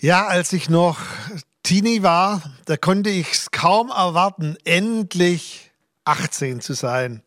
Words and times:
Ja, 0.00 0.28
als 0.28 0.52
ich 0.52 0.70
noch 0.70 1.00
Teenie 1.64 2.04
war, 2.04 2.40
da 2.66 2.76
konnte 2.76 3.10
ich 3.10 3.32
es 3.32 3.50
kaum 3.50 3.90
erwarten, 3.90 4.56
endlich 4.62 5.72
18 6.04 6.60
zu 6.60 6.74
sein. 6.74 7.24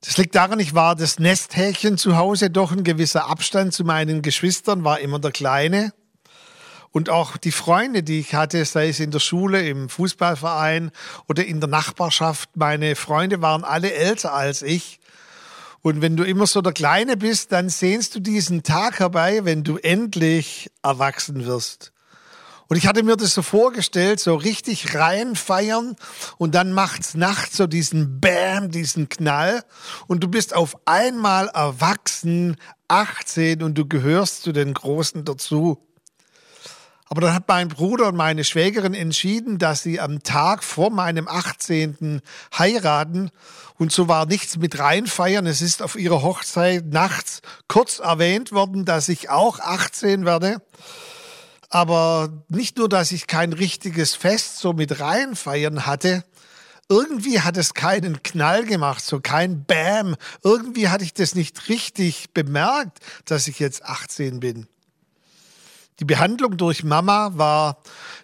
Das 0.00 0.16
liegt 0.16 0.34
daran, 0.34 0.58
ich 0.58 0.74
war 0.74 0.96
das 0.96 1.20
Nesthäkchen 1.20 1.98
zu 1.98 2.16
Hause, 2.16 2.50
doch 2.50 2.72
ein 2.72 2.82
gewisser 2.82 3.28
Abstand 3.30 3.72
zu 3.72 3.84
meinen 3.84 4.22
Geschwistern 4.22 4.82
war 4.82 4.98
immer 4.98 5.20
der 5.20 5.30
Kleine. 5.30 5.92
Und 6.90 7.10
auch 7.10 7.36
die 7.36 7.52
Freunde, 7.52 8.02
die 8.02 8.18
ich 8.18 8.34
hatte, 8.34 8.64
sei 8.64 8.88
es 8.88 8.98
in 8.98 9.12
der 9.12 9.20
Schule, 9.20 9.68
im 9.68 9.88
Fußballverein 9.88 10.90
oder 11.28 11.44
in 11.44 11.60
der 11.60 11.68
Nachbarschaft, 11.68 12.56
meine 12.56 12.96
Freunde 12.96 13.40
waren 13.40 13.62
alle 13.62 13.92
älter 13.92 14.34
als 14.34 14.62
ich. 14.62 14.99
Und 15.82 16.02
wenn 16.02 16.16
du 16.16 16.24
immer 16.24 16.46
so 16.46 16.60
der 16.60 16.72
Kleine 16.72 17.16
bist, 17.16 17.52
dann 17.52 17.68
sehnst 17.68 18.14
du 18.14 18.20
diesen 18.20 18.62
Tag 18.62 18.98
herbei, 18.98 19.44
wenn 19.44 19.64
du 19.64 19.78
endlich 19.78 20.70
erwachsen 20.82 21.46
wirst. 21.46 21.92
Und 22.70 22.76
ich 22.76 22.86
hatte 22.86 23.02
mir 23.02 23.16
das 23.16 23.34
so 23.34 23.42
vorgestellt, 23.42 24.20
so 24.20 24.36
richtig 24.36 24.94
rein 24.94 25.34
feiern 25.34 25.96
und 26.38 26.54
dann 26.54 26.72
macht's 26.72 27.14
nachts 27.14 27.56
so 27.56 27.66
diesen 27.66 28.20
Bam, 28.20 28.70
diesen 28.70 29.08
Knall 29.08 29.64
und 30.06 30.22
du 30.22 30.28
bist 30.28 30.54
auf 30.54 30.76
einmal 30.84 31.48
erwachsen, 31.48 32.56
18 32.86 33.64
und 33.64 33.76
du 33.76 33.88
gehörst 33.88 34.42
zu 34.42 34.52
den 34.52 34.72
Großen 34.72 35.24
dazu. 35.24 35.89
Aber 37.12 37.22
dann 37.22 37.34
hat 37.34 37.48
mein 37.48 37.66
Bruder 37.66 38.06
und 38.08 38.16
meine 38.16 38.44
Schwägerin 38.44 38.94
entschieden, 38.94 39.58
dass 39.58 39.82
sie 39.82 39.98
am 39.98 40.22
Tag 40.22 40.62
vor 40.62 40.90
meinem 40.90 41.26
18. 41.26 42.22
heiraten. 42.56 43.32
Und 43.78 43.90
so 43.90 44.06
war 44.06 44.26
nichts 44.26 44.58
mit 44.58 44.78
reinfeiern. 44.78 45.44
Es 45.48 45.60
ist 45.60 45.82
auf 45.82 45.96
ihrer 45.96 46.22
Hochzeit 46.22 46.86
nachts 46.86 47.42
kurz 47.66 47.98
erwähnt 47.98 48.52
worden, 48.52 48.84
dass 48.84 49.08
ich 49.08 49.28
auch 49.28 49.58
18 49.58 50.24
werde. 50.24 50.62
Aber 51.68 52.44
nicht 52.48 52.78
nur, 52.78 52.88
dass 52.88 53.10
ich 53.10 53.26
kein 53.26 53.52
richtiges 53.52 54.14
Fest 54.14 54.58
so 54.58 54.72
mit 54.72 55.00
reinfeiern 55.00 55.86
hatte, 55.86 56.24
irgendwie 56.88 57.40
hat 57.40 57.56
es 57.56 57.74
keinen 57.74 58.22
Knall 58.22 58.64
gemacht, 58.64 59.04
so 59.04 59.18
kein 59.18 59.64
Bam. 59.64 60.14
Irgendwie 60.44 60.88
hatte 60.88 61.02
ich 61.02 61.14
das 61.14 61.34
nicht 61.34 61.68
richtig 61.68 62.30
bemerkt, 62.34 62.98
dass 63.24 63.48
ich 63.48 63.58
jetzt 63.58 63.84
18 63.84 64.38
bin. 64.38 64.68
Die 66.00 66.06
Behandlung 66.06 66.56
durch 66.56 66.82
Mama 66.82 67.32
war 67.34 67.76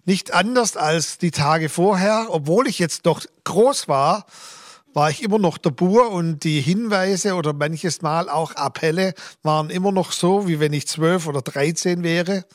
nicht 0.07 0.33
anders 0.33 0.79
als 0.79 1.19
die 1.19 1.31
Tage 1.31 1.69
vorher. 1.69 2.29
Obwohl 2.31 2.67
ich 2.69 2.79
jetzt 2.79 3.05
doch 3.05 3.23
groß 3.45 3.87
war, 3.87 4.25
war 4.95 5.11
ich 5.11 5.23
immer 5.23 5.39
noch 5.39 5.59
der 5.59 5.71
Bur 5.71 6.11
und 6.11 6.43
die 6.45 6.63
Hinweise 6.63 7.35
oder 7.35 7.53
manches 7.53 8.01
Mal 8.01 8.31
auch 8.31 8.55
Appelle 8.55 9.13
waren 9.43 9.69
immer 9.69 9.93
noch 9.93 10.13
so, 10.13 10.49
wie 10.49 10.59
wenn 10.59 10.73
ich 10.73 10.89
zwölf 10.89 11.27
oder 11.27 11.43
dreizehn 11.43 12.03
wäre. 12.03 12.47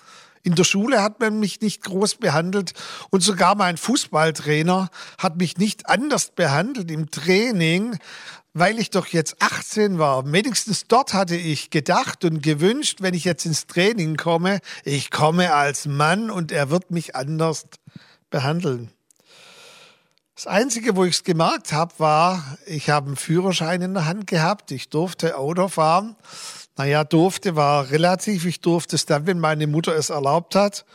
In 0.41 0.55
der 0.55 0.63
Schule 0.63 1.03
hat 1.03 1.19
man 1.19 1.39
mich 1.39 1.61
nicht 1.61 1.83
groß 1.83 2.16
behandelt 2.16 2.73
und 3.11 3.22
sogar 3.22 3.53
mein 3.53 3.78
Fußballtrainer 3.78 4.89
hat 5.19 5.38
mich 5.38 5.59
nicht 5.59 5.88
anders 5.88 6.31
behandelt 6.31 6.89
im 6.89 7.11
Training, 7.11 8.00
weil 8.53 8.80
ich 8.80 8.89
doch 8.89 9.07
jetzt 9.07 9.41
18 9.41 9.97
war. 9.97 10.31
Wenigstens 10.31 10.88
dort 10.88 11.13
hatte 11.13 11.35
ich 11.35 11.69
gedacht 11.69 12.25
und 12.25 12.41
gewünscht, 12.44 12.97
wenn 13.02 13.13
ich 13.13 13.23
jetzt 13.23 13.45
ins 13.45 13.67
Training 13.67 14.17
komme, 14.17 14.59
ich 14.83 15.11
komme 15.11 15.53
als 15.53 15.85
Mann 15.85 16.30
und 16.30 16.52
er 16.52 16.69
wird 16.69 16.91
mich 16.91 17.16
anders 17.16 17.66
behandeln. 18.29 18.91
Das 20.35 20.47
Einzige, 20.47 20.95
wo 20.95 21.05
ich 21.05 21.16
es 21.16 21.23
gemerkt 21.23 21.72
habe, 21.72 21.94
war, 21.99 22.57
ich 22.66 22.89
habe 22.89 23.07
einen 23.07 23.16
Führerschein 23.16 23.81
in 23.81 23.94
der 23.94 24.05
Hand 24.05 24.27
gehabt, 24.27 24.72
ich 24.72 24.89
durfte 24.89 25.38
Auto 25.38 25.67
fahren. 25.67 26.16
Naja, 26.77 27.03
durfte 27.03 27.55
war 27.55 27.91
relativ, 27.91 28.45
ich 28.45 28.59
durfte 28.59 28.95
es 28.95 29.05
dann, 29.05 29.27
wenn 29.27 29.39
meine 29.39 29.67
Mutter 29.67 29.95
es 29.95 30.09
erlaubt 30.09 30.55
hat. 30.55 30.85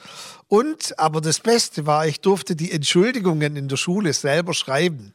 Und, 0.48 0.98
aber 0.98 1.20
das 1.20 1.40
Beste 1.40 1.86
war, 1.86 2.06
ich 2.06 2.20
durfte 2.20 2.56
die 2.56 2.72
Entschuldigungen 2.72 3.56
in 3.56 3.68
der 3.68 3.76
Schule 3.76 4.12
selber 4.12 4.52
schreiben. 4.52 5.14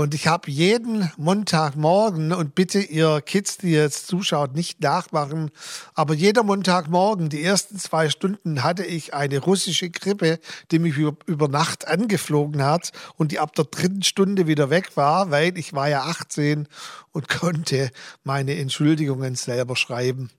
Und 0.00 0.14
ich 0.14 0.26
habe 0.26 0.50
jeden 0.50 1.12
Montagmorgen, 1.18 2.32
und 2.32 2.54
bitte 2.54 2.80
ihr 2.80 3.20
Kids, 3.20 3.58
die 3.58 3.72
jetzt 3.72 4.06
zuschaut, 4.06 4.54
nicht 4.54 4.80
nachmachen, 4.80 5.50
aber 5.92 6.14
jeder 6.14 6.42
Montagmorgen, 6.42 7.28
die 7.28 7.44
ersten 7.44 7.78
zwei 7.78 8.08
Stunden, 8.08 8.62
hatte 8.62 8.82
ich 8.82 9.12
eine 9.12 9.40
russische 9.40 9.90
Grippe, 9.90 10.40
die 10.70 10.78
mich 10.78 10.96
über 10.96 11.48
Nacht 11.48 11.86
angeflogen 11.86 12.64
hat 12.64 12.92
und 13.16 13.30
die 13.30 13.40
ab 13.40 13.54
der 13.54 13.66
dritten 13.66 14.02
Stunde 14.02 14.46
wieder 14.46 14.70
weg 14.70 14.96
war, 14.96 15.30
weil 15.30 15.58
ich 15.58 15.74
war 15.74 15.90
ja 15.90 16.04
18 16.04 16.66
und 17.12 17.28
konnte 17.28 17.90
meine 18.24 18.56
Entschuldigungen 18.56 19.34
selber 19.34 19.76
schreiben. 19.76 20.30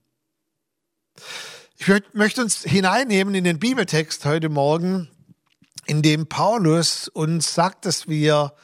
Ich 1.78 1.86
möchte 2.14 2.42
uns 2.42 2.62
hineinnehmen 2.62 3.36
in 3.36 3.44
den 3.44 3.60
Bibeltext 3.60 4.24
heute 4.24 4.48
Morgen, 4.48 5.08
in 5.86 6.02
dem 6.02 6.26
Paulus 6.26 7.06
uns 7.06 7.54
sagt, 7.54 7.86
dass 7.86 8.08
wir 8.08 8.54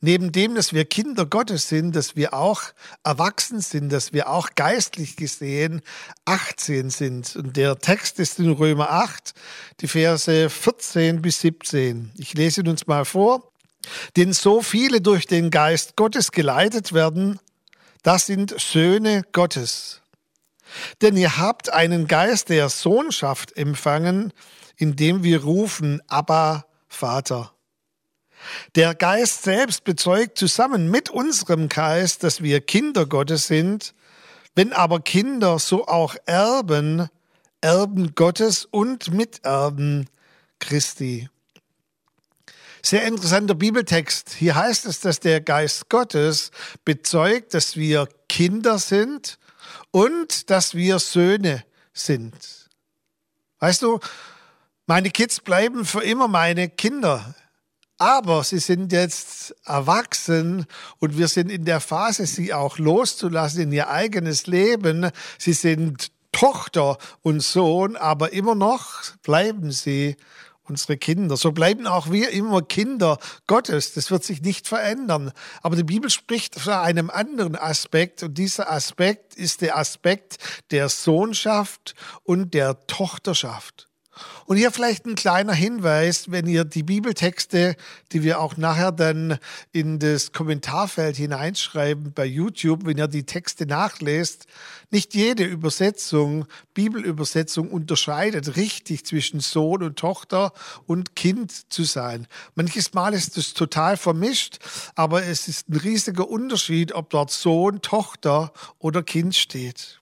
neben 0.00 0.32
dem, 0.32 0.54
dass 0.54 0.72
wir 0.72 0.84
Kinder 0.84 1.26
Gottes 1.26 1.68
sind, 1.68 1.94
dass 1.94 2.16
wir 2.16 2.34
auch 2.34 2.62
erwachsen 3.04 3.60
sind, 3.60 3.92
dass 3.92 4.12
wir 4.12 4.28
auch 4.28 4.50
geistlich 4.54 5.16
gesehen 5.16 5.82
18 6.24 6.90
sind. 6.90 7.36
Und 7.36 7.56
der 7.56 7.78
Text 7.78 8.18
ist 8.18 8.38
in 8.38 8.50
Römer 8.50 8.90
8, 8.90 9.34
die 9.80 9.88
Verse 9.88 10.50
14 10.50 11.22
bis 11.22 11.40
17. 11.40 12.12
Ich 12.16 12.34
lese 12.34 12.62
ihn 12.62 12.68
uns 12.68 12.86
mal 12.86 13.04
vor. 13.04 13.50
Denn 14.16 14.32
so 14.32 14.60
viele 14.62 15.00
durch 15.00 15.26
den 15.26 15.50
Geist 15.50 15.96
Gottes 15.96 16.32
geleitet 16.32 16.92
werden, 16.92 17.38
das 18.02 18.26
sind 18.26 18.54
Söhne 18.58 19.22
Gottes. 19.32 20.02
Denn 21.02 21.16
ihr 21.16 21.38
habt 21.38 21.72
einen 21.72 22.06
Geist 22.06 22.48
der 22.48 22.68
Sohnschaft 22.68 23.56
empfangen, 23.56 24.32
indem 24.76 25.22
wir 25.22 25.42
rufen, 25.42 26.00
Abba, 26.08 26.66
Vater. 26.88 27.52
Der 28.74 28.94
Geist 28.94 29.42
selbst 29.42 29.84
bezeugt 29.84 30.38
zusammen 30.38 30.90
mit 30.90 31.10
unserem 31.10 31.68
Geist, 31.68 32.22
dass 32.24 32.42
wir 32.42 32.60
Kinder 32.60 33.06
Gottes 33.06 33.46
sind. 33.46 33.94
Wenn 34.54 34.72
aber 34.72 35.00
Kinder, 35.00 35.58
so 35.58 35.86
auch 35.86 36.16
Erben, 36.26 37.08
Erben 37.60 38.14
Gottes 38.14 38.64
und 38.64 39.12
Miterben 39.12 40.08
Christi. 40.58 41.28
Sehr 42.82 43.04
interessanter 43.04 43.54
Bibeltext. 43.54 44.30
Hier 44.32 44.54
heißt 44.54 44.86
es, 44.86 45.00
dass 45.00 45.20
der 45.20 45.40
Geist 45.40 45.90
Gottes 45.90 46.50
bezeugt, 46.84 47.52
dass 47.52 47.76
wir 47.76 48.08
Kinder 48.28 48.78
sind 48.78 49.38
und 49.90 50.50
dass 50.50 50.74
wir 50.74 50.98
Söhne 50.98 51.64
sind. 51.92 52.34
Weißt 53.58 53.82
du, 53.82 54.00
meine 54.86 55.10
Kids 55.10 55.40
bleiben 55.40 55.84
für 55.84 56.02
immer 56.02 56.26
meine 56.26 56.70
Kinder. 56.70 57.34
Aber 58.00 58.44
sie 58.44 58.60
sind 58.60 58.92
jetzt 58.92 59.54
erwachsen 59.66 60.64
und 61.00 61.18
wir 61.18 61.28
sind 61.28 61.50
in 61.50 61.66
der 61.66 61.80
Phase, 61.80 62.24
sie 62.24 62.54
auch 62.54 62.78
loszulassen 62.78 63.60
in 63.64 63.72
ihr 63.72 63.90
eigenes 63.90 64.46
Leben. 64.46 65.10
Sie 65.36 65.52
sind 65.52 66.10
Tochter 66.32 66.96
und 67.20 67.42
Sohn, 67.42 67.96
aber 67.96 68.32
immer 68.32 68.54
noch 68.54 69.02
bleiben 69.22 69.70
sie 69.70 70.16
unsere 70.62 70.96
Kinder. 70.96 71.36
So 71.36 71.52
bleiben 71.52 71.86
auch 71.86 72.10
wir 72.10 72.30
immer 72.30 72.62
Kinder 72.62 73.18
Gottes. 73.46 73.92
Das 73.92 74.10
wird 74.10 74.24
sich 74.24 74.40
nicht 74.40 74.66
verändern. 74.66 75.30
Aber 75.60 75.76
die 75.76 75.84
Bibel 75.84 76.08
spricht 76.08 76.58
von 76.58 76.72
einem 76.72 77.10
anderen 77.10 77.54
Aspekt 77.54 78.22
und 78.22 78.38
dieser 78.38 78.72
Aspekt 78.72 79.34
ist 79.34 79.60
der 79.60 79.76
Aspekt 79.76 80.38
der 80.70 80.88
Sohnschaft 80.88 81.94
und 82.22 82.54
der 82.54 82.86
Tochterschaft. 82.86 83.89
Und 84.50 84.56
hier 84.56 84.72
vielleicht 84.72 85.06
ein 85.06 85.14
kleiner 85.14 85.52
Hinweis, 85.52 86.32
wenn 86.32 86.48
ihr 86.48 86.64
die 86.64 86.82
Bibeltexte, 86.82 87.76
die 88.10 88.24
wir 88.24 88.40
auch 88.40 88.56
nachher 88.56 88.90
dann 88.90 89.38
in 89.70 90.00
das 90.00 90.32
Kommentarfeld 90.32 91.16
hineinschreiben 91.16 92.12
bei 92.12 92.24
YouTube, 92.24 92.84
wenn 92.84 92.98
ihr 92.98 93.06
die 93.06 93.22
Texte 93.22 93.64
nachlest, 93.64 94.46
nicht 94.90 95.14
jede 95.14 95.44
Übersetzung, 95.44 96.46
Bibelübersetzung 96.74 97.70
unterscheidet 97.70 98.56
richtig 98.56 99.06
zwischen 99.06 99.38
Sohn 99.38 99.84
und 99.84 99.96
Tochter 100.00 100.52
und 100.84 101.14
Kind 101.14 101.72
zu 101.72 101.84
sein. 101.84 102.26
Manches 102.56 102.92
Mal 102.92 103.14
ist 103.14 103.38
es 103.38 103.54
total 103.54 103.96
vermischt, 103.96 104.58
aber 104.96 105.22
es 105.22 105.46
ist 105.46 105.68
ein 105.68 105.76
riesiger 105.76 106.28
Unterschied, 106.28 106.92
ob 106.92 107.10
dort 107.10 107.30
Sohn, 107.30 107.82
Tochter 107.82 108.52
oder 108.80 109.04
Kind 109.04 109.36
steht. 109.36 109.99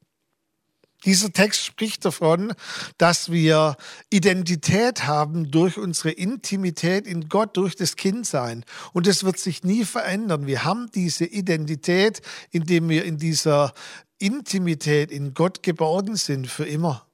Dieser 1.05 1.33
Text 1.33 1.65
spricht 1.65 2.05
davon, 2.05 2.53
dass 2.99 3.31
wir 3.31 3.77
Identität 4.11 5.07
haben 5.07 5.51
durch 5.51 5.79
unsere 5.79 6.11
Intimität 6.11 7.07
in 7.07 7.29
Gott, 7.29 7.57
durch 7.57 7.77
das 7.77 7.97
Kindsein. 7.97 8.65
Und 8.93 9.07
das 9.07 9.23
wird 9.23 9.39
sich 9.39 9.63
nie 9.63 9.85
verändern. 9.85 10.47
Wir 10.47 10.65
haben 10.65 10.91
diese 10.93 11.25
Identität, 11.25 12.21
indem 12.51 12.89
wir 12.89 13.05
in 13.05 13.17
dieser 13.17 13.75
Intimität 14.19 15.13
in 15.13 15.35
Gott 15.35 15.63
geborgen 15.63 16.17
sind 16.17 16.49
für 16.49 16.65
immer. 16.65 17.08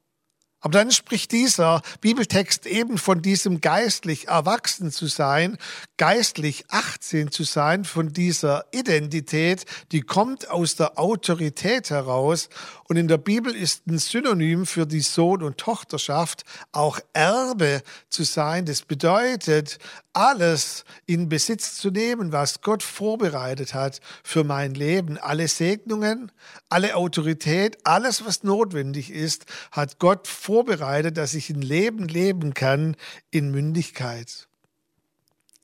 Aber 0.65 0.79
dann 0.79 0.89
spricht 0.89 1.31
dieser 1.31 1.83
Bibeltext 2.01 2.65
eben 2.65 2.97
von 2.97 3.21
diesem 3.21 3.61
geistlich 3.61 4.29
erwachsen 4.29 4.91
zu 4.91 5.05
sein, 5.05 5.59
geistlich 5.97 6.65
18 6.69 7.29
zu 7.29 7.43
sein, 7.43 7.85
von 7.85 8.13
dieser 8.13 8.65
Identität, 8.71 9.65
die 9.91 10.01
kommt 10.01 10.49
aus 10.49 10.75
der 10.75 10.97
Autorität 10.97 11.91
heraus. 11.91 12.49
Und 12.89 12.97
in 12.97 13.07
der 13.07 13.19
Bibel 13.19 13.55
ist 13.55 13.85
ein 13.85 13.99
Synonym 13.99 14.65
für 14.65 14.87
die 14.87 15.01
Sohn- 15.01 15.43
und 15.43 15.59
Tochterschaft 15.59 16.45
auch 16.71 16.99
Erbe 17.13 17.83
zu 18.09 18.23
sein. 18.23 18.65
Das 18.65 18.81
bedeutet, 18.81 19.77
alles 20.15 20.85
in 21.05 21.27
Besitz 21.27 21.75
zu 21.75 21.91
nehmen, 21.91 22.31
was 22.31 22.61
Gott 22.61 22.83
vorbereitet 22.83 23.73
hat 23.73 23.99
für 24.23 24.45
mein 24.45 24.73
Leben. 24.73 25.17
Alle 25.17 25.47
Segnungen, 25.47 26.31
alle 26.69 26.95
Autorität, 26.95 27.77
alles, 27.83 28.25
was 28.25 28.43
notwendig 28.43 29.11
ist, 29.11 29.45
hat 29.71 29.99
Gott 29.99 30.27
vorbereitet, 30.27 30.54
dass 30.63 31.33
ich 31.33 31.49
ein 31.49 31.61
Leben 31.61 32.07
leben 32.07 32.53
kann 32.53 32.95
in 33.31 33.51
Mündigkeit. 33.51 34.47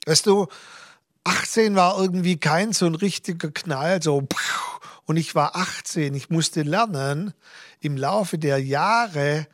Weißt 0.06 0.26
du, 0.26 0.48
18 1.24 1.76
war 1.76 2.00
irgendwie 2.00 2.38
kein 2.38 2.74
so 2.74 2.86
ein 2.86 2.96
richtiger 2.96 3.52
Knall, 3.52 4.02
so 4.02 4.28
und 5.06 5.18
ich 5.18 5.36
war 5.36 5.56
18. 5.56 6.14
Ich 6.16 6.30
musste 6.30 6.64
lernen, 6.64 7.34
im 7.80 7.98
Laufe 7.98 8.38
der 8.38 8.58
Jahre 8.60 9.48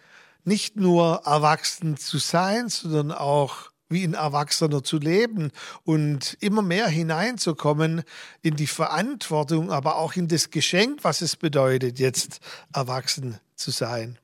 nicht 0.44 0.78
nur 0.78 1.24
erwachsen 1.25 1.98
zu 1.98 2.19
sein, 2.19 2.69
sondern 2.69 3.12
auch 3.12 3.72
wie 3.89 4.04
ein 4.04 4.13
Erwachsener 4.13 4.84
zu 4.84 4.98
leben 4.98 5.51
und 5.84 6.38
immer 6.42 6.62
mehr 6.62 6.88
hineinzukommen 6.88 8.04
in 8.42 8.56
die 8.56 8.68
Verantwortung, 8.68 9.72
aber 9.72 9.95
auch 9.98 10.16
in 10.16 10.28
das 10.28 10.50
Geschenk, 10.50 11.04
was 11.04 11.22
es 11.22 11.36
bedeutet, 11.36 12.00
jetzt 12.00 12.39
erwachsen 12.74 13.39
zu 13.56 13.72
sein. 13.72 14.19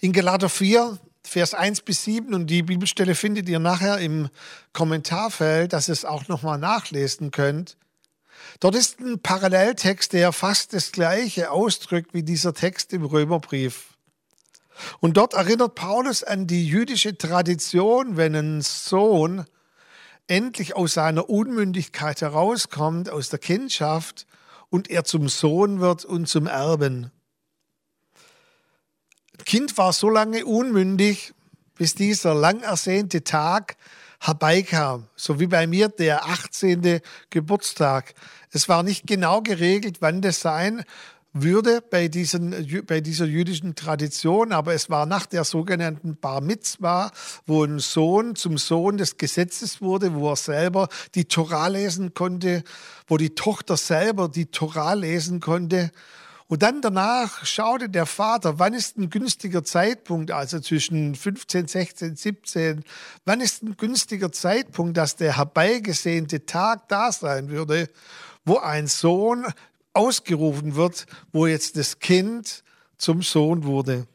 In 0.00 0.12
Galater 0.12 0.48
4, 0.48 0.98
Vers 1.24 1.54
1 1.54 1.82
bis 1.82 2.04
7 2.04 2.32
und 2.34 2.46
die 2.46 2.62
Bibelstelle 2.62 3.14
findet 3.14 3.48
ihr 3.48 3.58
nachher 3.58 3.98
im 3.98 4.28
Kommentarfeld, 4.72 5.72
dass 5.72 5.88
ihr 5.88 5.92
es 5.92 6.04
auch 6.04 6.28
nochmal 6.28 6.58
nachlesen 6.58 7.30
könnt. 7.30 7.76
Dort 8.60 8.74
ist 8.74 9.00
ein 9.00 9.20
Paralleltext, 9.20 10.12
der 10.12 10.32
fast 10.32 10.72
das 10.72 10.92
gleiche 10.92 11.50
ausdrückt 11.50 12.14
wie 12.14 12.22
dieser 12.22 12.54
Text 12.54 12.92
im 12.92 13.04
Römerbrief. 13.04 13.98
Und 15.00 15.16
dort 15.16 15.34
erinnert 15.34 15.74
Paulus 15.74 16.22
an 16.22 16.46
die 16.46 16.66
jüdische 16.66 17.18
Tradition, 17.18 18.16
wenn 18.16 18.34
ein 18.34 18.60
Sohn 18.62 19.44
endlich 20.28 20.76
aus 20.76 20.94
seiner 20.94 21.28
Unmündigkeit 21.28 22.20
herauskommt, 22.20 23.10
aus 23.10 23.28
der 23.28 23.38
Kindschaft, 23.38 24.26
und 24.70 24.90
er 24.90 25.04
zum 25.04 25.28
Sohn 25.28 25.80
wird 25.80 26.04
und 26.04 26.28
zum 26.28 26.46
Erben. 26.46 27.10
Kind 29.48 29.78
war 29.78 29.94
so 29.94 30.10
lange 30.10 30.44
unmündig, 30.44 31.32
bis 31.74 31.94
dieser 31.94 32.34
lang 32.34 32.60
ersehnte 32.60 33.24
Tag 33.24 33.76
herbeikam, 34.20 35.06
so 35.16 35.40
wie 35.40 35.46
bei 35.46 35.66
mir 35.66 35.88
der 35.88 36.26
18. 36.26 37.00
Geburtstag. 37.30 38.12
Es 38.50 38.68
war 38.68 38.82
nicht 38.82 39.06
genau 39.06 39.40
geregelt, 39.40 40.02
wann 40.02 40.20
das 40.20 40.40
sein 40.40 40.84
würde 41.32 41.80
bei, 41.80 42.08
diesen, 42.08 42.84
bei 42.86 43.00
dieser 43.00 43.24
jüdischen 43.24 43.74
Tradition, 43.74 44.52
aber 44.52 44.74
es 44.74 44.90
war 44.90 45.06
nach 45.06 45.24
der 45.24 45.44
sogenannten 45.44 46.16
Bar 46.16 46.42
Mitzvah, 46.42 47.10
wo 47.46 47.64
ein 47.64 47.78
Sohn 47.78 48.36
zum 48.36 48.58
Sohn 48.58 48.98
des 48.98 49.16
Gesetzes 49.16 49.80
wurde, 49.80 50.12
wo 50.12 50.28
er 50.28 50.36
selber 50.36 50.88
die 51.14 51.24
Torah 51.24 51.68
lesen 51.68 52.12
konnte, 52.12 52.64
wo 53.06 53.16
die 53.16 53.34
Tochter 53.34 53.78
selber 53.78 54.28
die 54.28 54.50
Torah 54.50 54.92
lesen 54.92 55.40
konnte. 55.40 55.90
Und 56.48 56.62
dann 56.62 56.80
danach 56.80 57.44
schaute 57.44 57.90
der 57.90 58.06
Vater, 58.06 58.58
wann 58.58 58.72
ist 58.72 58.96
ein 58.96 59.10
günstiger 59.10 59.64
Zeitpunkt, 59.64 60.30
also 60.30 60.60
zwischen 60.60 61.14
15, 61.14 61.68
16, 61.68 62.16
17, 62.16 62.84
wann 63.26 63.42
ist 63.42 63.62
ein 63.62 63.76
günstiger 63.76 64.32
Zeitpunkt, 64.32 64.96
dass 64.96 65.16
der 65.16 65.36
herbeigesehnte 65.36 66.46
Tag 66.46 66.88
da 66.88 67.12
sein 67.12 67.50
würde, 67.50 67.90
wo 68.46 68.56
ein 68.56 68.86
Sohn 68.86 69.46
ausgerufen 69.92 70.74
wird, 70.74 71.06
wo 71.32 71.46
jetzt 71.46 71.76
das 71.76 71.98
Kind 71.98 72.64
zum 72.96 73.20
Sohn 73.20 73.64
wurde. 73.64 74.06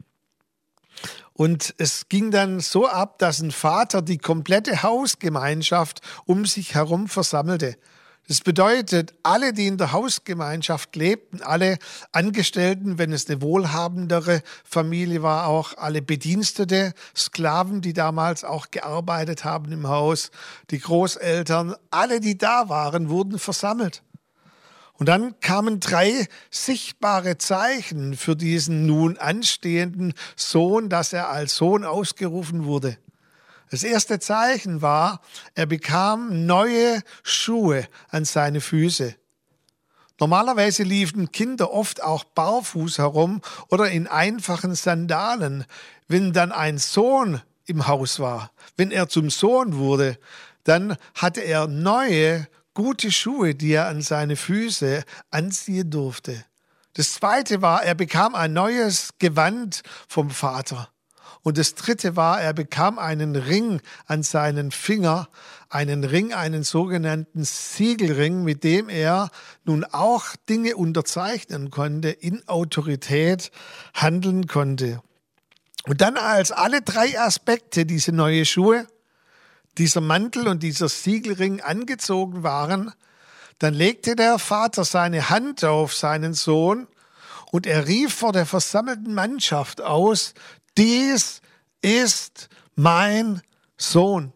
Und 1.33 1.75
es 1.77 2.09
ging 2.09 2.31
dann 2.31 2.61
so 2.61 2.87
ab, 2.87 3.19
dass 3.19 3.41
ein 3.41 3.51
Vater 3.51 4.01
die 4.01 4.17
komplette 4.17 4.81
Hausgemeinschaft 4.81 6.01
um 6.25 6.47
sich 6.47 6.73
herum 6.73 7.07
versammelte. 7.07 7.75
Das 8.29 8.39
bedeutet, 8.39 9.13
alle, 9.21 9.51
die 9.51 9.67
in 9.67 9.77
der 9.77 9.91
Hausgemeinschaft 9.91 10.95
lebten, 10.95 11.41
alle 11.41 11.77
Angestellten, 12.13 12.97
wenn 12.97 13.11
es 13.11 13.29
eine 13.29 13.41
wohlhabendere 13.41 14.41
Familie 14.63 15.21
war, 15.21 15.47
auch 15.47 15.77
alle 15.77 16.01
Bedienstete, 16.01 16.93
Sklaven, 17.13 17.81
die 17.81 17.91
damals 17.91 18.45
auch 18.45 18.71
gearbeitet 18.71 19.43
haben 19.43 19.73
im 19.73 19.87
Haus, 19.87 20.31
die 20.69 20.79
Großeltern, 20.79 21.75
alle, 21.91 22.21
die 22.21 22.37
da 22.37 22.69
waren, 22.69 23.09
wurden 23.09 23.39
versammelt. 23.39 24.03
Und 24.93 25.09
dann 25.09 25.37
kamen 25.41 25.81
drei 25.81 26.27
sichtbare 26.49 27.37
Zeichen 27.37 28.15
für 28.15 28.37
diesen 28.37 28.85
nun 28.85 29.17
anstehenden 29.17 30.13
Sohn, 30.37 30.87
dass 30.87 31.11
er 31.11 31.29
als 31.29 31.55
Sohn 31.57 31.83
ausgerufen 31.83 32.63
wurde. 32.63 32.97
Das 33.73 33.81
erste 33.81 34.19
Zeichen 34.19 34.83
war, 34.83 35.19
er 35.55 35.65
bekam 35.65 36.45
neue 36.45 37.01
Schuhe 37.23 37.87
an 38.11 38.23
seine 38.23 38.61
Füße. 38.61 39.15
Normalerweise 40.19 40.83
liefen 40.83 41.31
Kinder 41.31 41.73
oft 41.73 42.03
auch 42.03 42.23
barfuß 42.23 42.99
herum 42.99 43.41
oder 43.69 43.89
in 43.89 44.05
einfachen 44.05 44.75
Sandalen. 44.75 45.65
Wenn 46.07 46.33
dann 46.33 46.51
ein 46.51 46.77
Sohn 46.77 47.41
im 47.65 47.87
Haus 47.87 48.19
war, 48.19 48.51
wenn 48.77 48.91
er 48.91 49.09
zum 49.09 49.31
Sohn 49.31 49.75
wurde, 49.75 50.19
dann 50.65 50.95
hatte 51.15 51.41
er 51.41 51.65
neue 51.65 52.47
gute 52.75 53.11
Schuhe, 53.11 53.55
die 53.55 53.71
er 53.71 53.87
an 53.87 54.03
seine 54.03 54.35
Füße 54.35 55.03
anziehen 55.31 55.89
durfte. 55.89 56.45
Das 56.93 57.13
zweite 57.13 57.63
war, 57.63 57.81
er 57.81 57.95
bekam 57.95 58.35
ein 58.35 58.53
neues 58.53 59.15
Gewand 59.17 59.81
vom 60.07 60.29
Vater. 60.29 60.92
Und 61.43 61.57
das 61.57 61.75
dritte 61.75 62.15
war, 62.15 62.41
er 62.41 62.53
bekam 62.53 62.97
einen 62.97 63.35
Ring 63.35 63.81
an 64.05 64.23
seinen 64.23 64.71
Finger, 64.71 65.27
einen 65.69 66.05
Ring, 66.05 66.33
einen 66.33 66.63
sogenannten 66.63 67.43
Siegelring, 67.43 68.43
mit 68.43 68.63
dem 68.63 68.87
er 68.87 69.29
nun 69.65 69.83
auch 69.83 70.37
Dinge 70.47 70.77
unterzeichnen 70.77 71.69
konnte, 71.69 72.09
in 72.09 72.47
Autorität 72.47 73.51
handeln 73.93 74.47
konnte. 74.47 75.01
Und 75.85 75.99
dann 75.99 76.15
als 76.15 76.53
alle 76.53 76.81
drei 76.81 77.19
Aspekte, 77.19 77.85
diese 77.85 78.13
neue 78.13 78.45
Schuhe, 78.45 78.87
dieser 79.77 79.99
Mantel 79.99 80.47
und 80.47 80.63
dieser 80.63 80.87
Siegelring 80.87 81.59
angezogen 81.59 82.43
waren, 82.43 82.93
dann 83.59 83.73
legte 83.73 84.15
der 84.15 84.39
Vater 84.39 84.85
seine 84.85 85.29
Hand 85.29 85.65
auf 85.65 85.93
seinen 85.93 86.33
Sohn 86.33 86.87
und 87.51 87.67
er 87.67 87.85
rief 87.87 88.13
vor 88.13 88.31
der 88.31 88.45
versammelten 88.45 89.13
Mannschaft 89.13 89.81
aus, 89.81 90.33
dies 90.77 91.41
ist 91.81 92.49
mein 92.75 93.41
Sohn. 93.77 94.33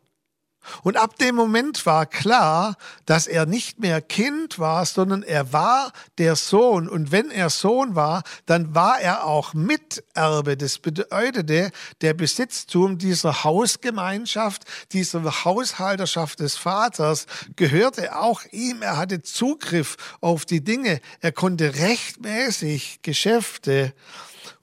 Und 0.83 0.97
ab 0.97 1.17
dem 1.17 1.35
Moment 1.35 1.85
war 1.85 2.05
klar, 2.05 2.75
dass 3.05 3.27
er 3.27 3.45
nicht 3.45 3.79
mehr 3.79 4.01
Kind 4.01 4.59
war, 4.59 4.85
sondern 4.85 5.23
er 5.23 5.53
war 5.53 5.91
der 6.17 6.35
Sohn. 6.35 6.89
Und 6.89 7.11
wenn 7.11 7.31
er 7.31 7.49
Sohn 7.49 7.95
war, 7.95 8.23
dann 8.45 8.75
war 8.75 8.99
er 8.99 9.25
auch 9.25 9.53
Miterbe. 9.53 10.57
Das 10.57 10.79
bedeutete, 10.79 11.71
der 12.01 12.13
Besitztum 12.13 12.97
dieser 12.97 13.43
Hausgemeinschaft, 13.43 14.63
dieser 14.91 15.45
Haushalterschaft 15.45 16.39
des 16.39 16.57
Vaters 16.57 17.25
gehörte 17.55 18.17
auch 18.17 18.41
ihm. 18.51 18.81
Er 18.81 18.97
hatte 18.97 19.21
Zugriff 19.21 19.97
auf 20.21 20.45
die 20.45 20.63
Dinge. 20.63 20.99
Er 21.21 21.31
konnte 21.31 21.75
rechtmäßig 21.75 22.99
Geschäfte 23.01 23.93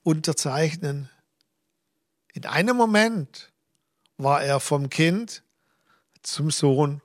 unterzeichnen. 0.02 1.08
In 2.34 2.46
einem 2.46 2.76
Moment 2.76 3.52
war 4.16 4.42
er 4.42 4.58
vom 4.58 4.90
Kind 4.90 5.44
zum 6.22 6.50
Sohn. 6.50 7.00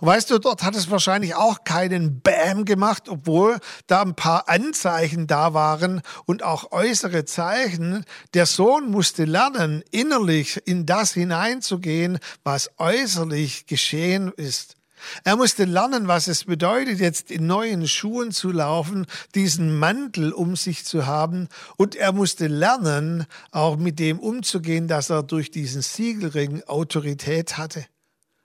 Und 0.00 0.08
weißt 0.08 0.30
du, 0.30 0.38
dort 0.38 0.62
hat 0.62 0.74
es 0.74 0.90
wahrscheinlich 0.90 1.34
auch 1.34 1.64
keinen 1.64 2.22
Bam 2.22 2.64
gemacht, 2.64 3.10
obwohl 3.10 3.58
da 3.86 4.00
ein 4.00 4.14
paar 4.14 4.48
Anzeichen 4.48 5.26
da 5.26 5.52
waren 5.52 6.00
und 6.24 6.42
auch 6.42 6.72
äußere 6.72 7.26
Zeichen. 7.26 8.06
Der 8.32 8.46
Sohn 8.46 8.90
musste 8.90 9.26
lernen, 9.26 9.84
innerlich 9.90 10.66
in 10.66 10.86
das 10.86 11.12
hineinzugehen, 11.12 12.18
was 12.42 12.70
äußerlich 12.78 13.66
geschehen 13.66 14.32
ist. 14.34 14.77
Er 15.24 15.36
musste 15.36 15.64
lernen, 15.64 16.08
was 16.08 16.28
es 16.28 16.44
bedeutet, 16.44 17.00
jetzt 17.00 17.30
in 17.30 17.46
neuen 17.46 17.86
Schuhen 17.88 18.32
zu 18.32 18.50
laufen, 18.50 19.06
diesen 19.34 19.78
Mantel 19.78 20.32
um 20.32 20.56
sich 20.56 20.84
zu 20.84 21.06
haben. 21.06 21.48
Und 21.76 21.94
er 21.94 22.12
musste 22.12 22.46
lernen, 22.46 23.26
auch 23.50 23.76
mit 23.76 23.98
dem 23.98 24.18
umzugehen, 24.18 24.88
dass 24.88 25.10
er 25.10 25.22
durch 25.22 25.50
diesen 25.50 25.82
Siegelring 25.82 26.62
Autorität 26.64 27.58
hatte. 27.58 27.84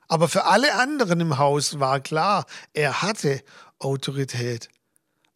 Aber 0.08 0.28
für 0.28 0.46
alle 0.46 0.76
anderen 0.76 1.20
im 1.20 1.38
Haus 1.38 1.80
war 1.80 2.00
klar, 2.00 2.46
er 2.74 3.02
hatte 3.02 3.42
Autorität. 3.80 4.70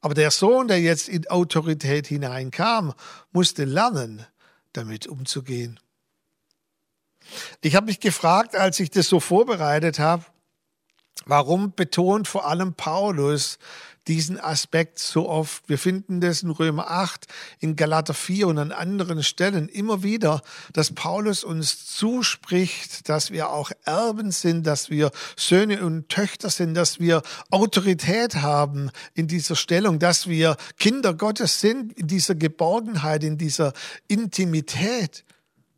Aber 0.01 0.13
der 0.13 0.31
Sohn, 0.31 0.67
der 0.67 0.79
jetzt 0.79 1.09
in 1.09 1.27
Autorität 1.27 2.07
hineinkam, 2.07 2.93
musste 3.31 3.65
lernen, 3.65 4.25
damit 4.73 5.07
umzugehen. 5.07 5.79
Ich 7.61 7.75
habe 7.75 7.87
mich 7.87 7.99
gefragt, 7.99 8.55
als 8.55 8.79
ich 8.79 8.89
das 8.89 9.07
so 9.07 9.19
vorbereitet 9.19 9.99
habe, 9.99 10.23
warum 11.27 11.73
betont 11.73 12.27
vor 12.27 12.47
allem 12.47 12.73
Paulus 12.73 13.59
diesen 14.07 14.39
Aspekt 14.39 14.99
so 14.99 15.27
oft. 15.27 15.67
Wir 15.67 15.77
finden 15.77 16.21
das 16.21 16.41
in 16.41 16.49
Römer 16.49 16.89
8, 16.89 17.27
in 17.59 17.75
Galater 17.75 18.13
4 18.13 18.47
und 18.47 18.57
an 18.57 18.71
anderen 18.71 19.21
Stellen 19.21 19.67
immer 19.67 20.03
wieder, 20.03 20.41
dass 20.73 20.93
Paulus 20.93 21.43
uns 21.43 21.85
zuspricht, 21.85 23.09
dass 23.09 23.31
wir 23.31 23.49
auch 23.49 23.71
Erben 23.83 24.31
sind, 24.31 24.65
dass 24.65 24.89
wir 24.89 25.11
Söhne 25.35 25.85
und 25.85 26.09
Töchter 26.09 26.49
sind, 26.49 26.73
dass 26.73 26.99
wir 26.99 27.21
Autorität 27.49 28.35
haben 28.35 28.91
in 29.13 29.27
dieser 29.27 29.55
Stellung, 29.55 29.99
dass 29.99 30.27
wir 30.27 30.55
Kinder 30.79 31.13
Gottes 31.13 31.59
sind, 31.59 31.93
in 31.93 32.07
dieser 32.07 32.35
Geborgenheit, 32.35 33.23
in 33.23 33.37
dieser 33.37 33.73
Intimität 34.07 35.25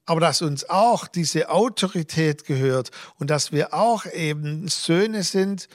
aber 0.10 0.22
dass 0.22 0.42
uns 0.42 0.68
auch 0.68 1.08
diese 1.08 1.52
Autorität 1.52 2.46
gehört 2.46 2.90
und 3.20 3.30
dass 3.30 3.52
wir 3.52 3.76
auch 3.76 4.08
eben 4.08 4.68
Söhne 4.68 5.22
sind, 5.22 5.68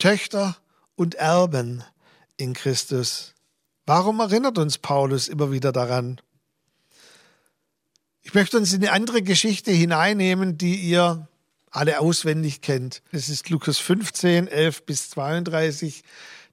Töchter 0.00 0.56
und 0.96 1.14
Erben 1.14 1.84
in 2.36 2.52
Christus. 2.52 3.32
Warum 3.86 4.18
erinnert 4.18 4.58
uns 4.58 4.78
Paulus 4.78 5.28
immer 5.28 5.52
wieder 5.52 5.70
daran? 5.70 6.20
Ich 8.22 8.34
möchte 8.34 8.56
uns 8.56 8.72
in 8.72 8.82
eine 8.82 8.90
andere 8.90 9.22
Geschichte 9.22 9.70
hineinnehmen, 9.70 10.58
die 10.58 10.74
ihr 10.74 11.28
alle 11.70 12.00
auswendig 12.00 12.62
kennt. 12.62 13.02
Es 13.12 13.28
ist 13.28 13.50
Lukas 13.50 13.78
15, 13.78 14.48
11 14.48 14.84
bis 14.84 15.10
32, 15.10 16.02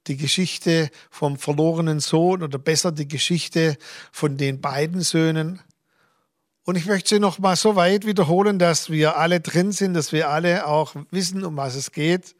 die 0.05 0.17
Geschichte 0.17 0.91
vom 1.09 1.39
verlorenen 1.39 1.99
Sohn 1.99 2.43
oder 2.43 2.59
besser 2.59 2.91
die 2.91 3.07
Geschichte 3.07 3.75
von 4.11 4.37
den 4.37 4.61
beiden 4.61 5.01
Söhnen. 5.01 5.61
Und 6.67 6.75
ich 6.75 6.85
möchte 6.85 7.15
sie 7.15 7.19
noch 7.21 7.39
mal 7.39 7.55
so 7.55 7.77
weit 7.77 8.05
wiederholen, 8.05 8.59
dass 8.59 8.89
wir 8.89 9.15
alle 9.15 9.39
drin 9.39 9.71
sind, 9.71 9.93
dass 9.93 10.11
wir 10.11 10.29
alle 10.29 10.67
auch 10.67 10.95
wissen, 11.11 11.45
um 11.45 11.55
was 11.55 11.75
es 11.75 11.93
geht. 11.93 12.35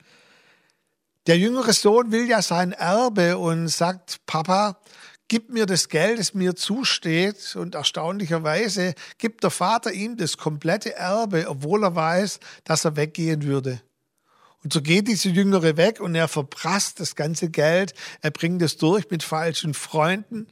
Der 1.28 1.38
jüngere 1.38 1.72
Sohn 1.72 2.12
will 2.12 2.28
ja 2.28 2.42
sein 2.42 2.74
Erbe 2.74 3.38
und 3.38 3.70
sagt, 3.70 4.18
Papa, 4.26 4.82
gib 5.30 5.50
mir 5.50 5.66
das 5.66 5.88
Geld, 5.88 6.20
das 6.20 6.34
mir 6.34 6.58
zusteht. 6.58 7.56
Und 7.56 7.76
erstaunlicherweise 7.76 8.96
gibt 9.18 9.46
der 9.46 9.50
Vater 9.50 9.94
ihm 9.94 10.18
das 10.18 10.36
komplette 10.36 10.94
Erbe, 10.94 11.46
obwohl 11.48 11.86
er 11.86 11.96
weiß, 11.96 12.42
dass 12.66 12.84
er 12.84 12.98
weggehen 12.98 13.44
würde. 13.44 13.82
Und 14.62 14.74
so 14.74 14.82
geht 14.82 15.08
dieser 15.08 15.30
Jüngere 15.30 15.78
weg 15.78 16.02
und 16.02 16.16
er 16.16 16.28
verprasst 16.28 17.00
das 17.00 17.16
ganze 17.16 17.50
Geld. 17.50 17.94
Er 18.22 18.32
bringt 18.32 18.62
es 18.62 18.76
durch 18.76 19.10
mit 19.10 19.24
falschen 19.24 19.74
Freunden. 19.74 20.48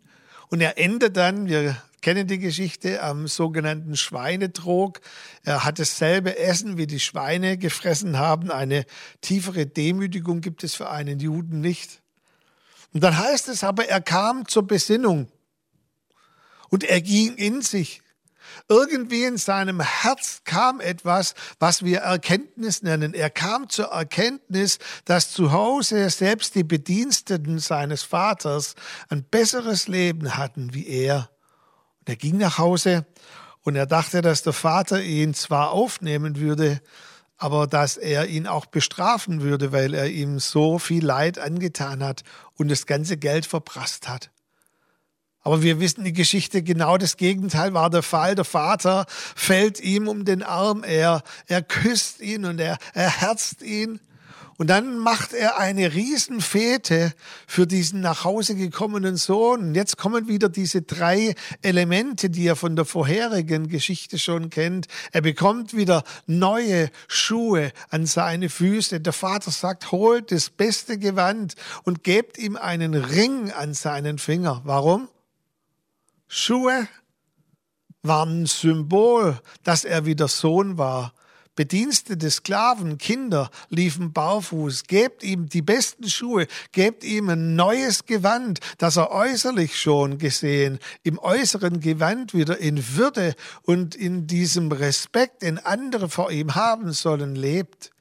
Und 0.48 0.62
er 0.62 0.78
endet 0.78 1.18
dann, 1.18 1.48
wir 1.48 1.76
kennen 2.06 2.28
die 2.28 2.38
Geschichte 2.38 3.02
am 3.02 3.28
sogenannten 3.28 3.98
Schweinetrog. 3.98 5.02
Er 5.42 5.64
hat 5.64 5.80
dasselbe 5.80 6.38
Essen, 6.38 6.78
wie 6.78 6.86
die 6.86 7.00
Schweine 7.00 7.58
gefressen 7.58 8.20
haben. 8.20 8.52
Eine 8.52 8.86
tiefere 9.22 9.66
Demütigung 9.66 10.42
gibt 10.42 10.64
es 10.64 10.76
für 10.76 10.88
einen 10.92 11.20
Juden 11.20 11.62
nicht. 11.62 12.04
Und 12.94 13.04
dann 13.04 13.18
heißt 13.18 13.50
es 13.50 13.64
aber, 13.64 13.88
er 13.88 14.02
kam 14.02 14.48
zur 14.48 14.68
Besinnung 14.68 15.32
und 16.70 16.84
er 16.84 17.02
ging 17.02 17.34
in 17.38 17.64
sich. 17.64 18.04
Irgendwie 18.70 19.24
in 19.24 19.38
seinem 19.38 19.82
Herz 19.82 20.42
kam 20.44 20.82
etwas, 20.82 21.34
was 21.58 21.84
wir 21.84 22.02
Erkenntnis 22.02 22.84
nennen. 22.84 23.16
Er 23.16 23.32
kam 23.32 23.68
zur 23.68 23.86
Erkenntnis, 23.86 24.78
dass 25.06 25.32
zu 25.32 25.52
Hause 25.52 26.08
selbst 26.12 26.54
die 26.54 26.64
Bediensteten 26.64 27.58
seines 27.58 28.04
Vaters 28.04 28.76
ein 29.10 29.24
besseres 29.24 29.88
Leben 29.88 30.38
hatten 30.38 30.76
wie 30.76 30.86
er. 30.86 31.32
Und 32.06 32.10
er 32.10 32.16
ging 32.18 32.38
nach 32.38 32.60
Hause 32.60 33.06
und 33.62 33.76
er 33.76 33.88
dachte, 33.88 34.22
dass 34.22 34.44
der 34.44 34.54
Vater 34.54 35.02
ihn 35.02 35.34
zwar 35.34 35.72
aufnehmen 35.72 36.40
würde, 36.40 36.82
aber 37.38 37.66
dass 37.66 37.98
er 37.98 38.28
ihn 38.28 38.46
auch 38.46 38.68
bestrafen 38.68 39.42
würde, 39.42 39.72
weil 39.72 39.96
er 39.96 40.08
ihm 40.08 40.40
so 40.40 40.78
viel 40.78 41.04
Leid 41.04 41.40
angetan 41.40 42.04
hat 42.04 42.24
und 42.54 42.70
das 42.70 42.86
ganze 42.86 43.18
Geld 43.18 43.48
verprasst 43.48 44.08
hat. 44.08 44.30
Aber 45.42 45.62
wir 45.62 45.80
wissen 45.80 46.04
die 46.04 46.14
Geschichte, 46.14 46.64
genau 46.64 46.98
das 46.98 47.18
Gegenteil 47.18 47.74
war 47.74 47.90
der 47.90 48.04
Fall. 48.04 48.36
Der 48.36 48.46
Vater 48.46 49.06
fällt 49.10 49.80
ihm 49.80 50.08
um 50.08 50.26
den 50.26 50.44
Arm, 50.44 50.84
er, 50.84 51.24
er 51.48 51.62
küsst 51.62 52.20
ihn 52.22 52.46
und 52.46 52.60
er, 52.60 52.78
er 52.94 53.22
herzt 53.22 53.62
ihn. 53.62 54.00
Und 54.58 54.68
dann 54.70 54.98
macht 55.00 55.34
er 55.34 55.58
eine 55.58 55.94
Riesenfete 55.94 57.14
für 57.46 57.68
diesen 57.68 58.00
nach 58.00 58.24
Hause 58.24 58.56
gekommenen 58.56 59.18
Sohn. 59.18 59.60
Und 59.60 59.76
jetzt 59.76 59.98
kommen 59.98 60.30
wieder 60.30 60.48
diese 60.48 60.82
drei 60.82 61.36
Elemente, 61.62 62.30
die 62.30 62.48
er 62.48 62.56
von 62.56 62.78
der 62.78 62.86
vorherigen 62.86 63.68
Geschichte 63.68 64.18
schon 64.18 64.50
kennt. 64.50 64.88
Er 65.12 65.22
bekommt 65.22 65.76
wieder 65.76 66.04
neue 66.26 66.90
Schuhe 67.10 67.74
an 67.90 68.06
seine 68.06 68.50
Füße. 68.50 69.02
Der 69.02 69.12
Vater 69.12 69.52
sagt, 69.52 69.92
holt 69.92 70.32
das 70.32 70.50
beste 70.50 70.98
Gewand 70.98 71.56
und 71.84 72.04
gebt 72.04 72.38
ihm 72.38 72.56
einen 72.56 72.94
Ring 72.94 73.52
an 73.52 73.74
seinen 73.74 74.20
Finger. 74.20 74.62
Warum? 74.64 75.10
Schuhe 76.30 76.88
waren 78.04 78.44
ein 78.44 78.46
Symbol, 78.46 79.38
dass 79.64 79.84
er 79.84 80.06
wieder 80.06 80.30
Sohn 80.30 80.78
war. 80.78 81.14
Bedienstete, 81.56 82.30
Sklaven, 82.30 82.98
Kinder 82.98 83.50
liefen 83.70 84.12
barfuß. 84.12 84.84
Gebt 84.84 85.24
ihm 85.24 85.48
die 85.48 85.62
besten 85.62 86.10
Schuhe, 86.10 86.48
gebt 86.72 87.04
ihm 87.04 87.30
ein 87.30 87.56
neues 87.56 88.06
Gewand, 88.06 88.60
das 88.78 88.98
er 88.98 89.12
äußerlich 89.12 89.80
schon 89.80 90.18
gesehen, 90.18 90.80
im 91.04 91.18
äußeren 91.18 91.80
Gewand 91.80 92.34
wieder 92.34 92.58
in 92.58 92.96
Würde 92.96 93.36
und 93.64 93.96
in 93.96 94.28
diesem 94.28 94.72
Respekt, 94.72 95.42
den 95.44 95.58
andere 95.58 96.10
vor 96.10 96.32
ihm 96.32 96.56
haben 96.56 96.92
sollen, 96.92 97.36
lebt 97.36 97.95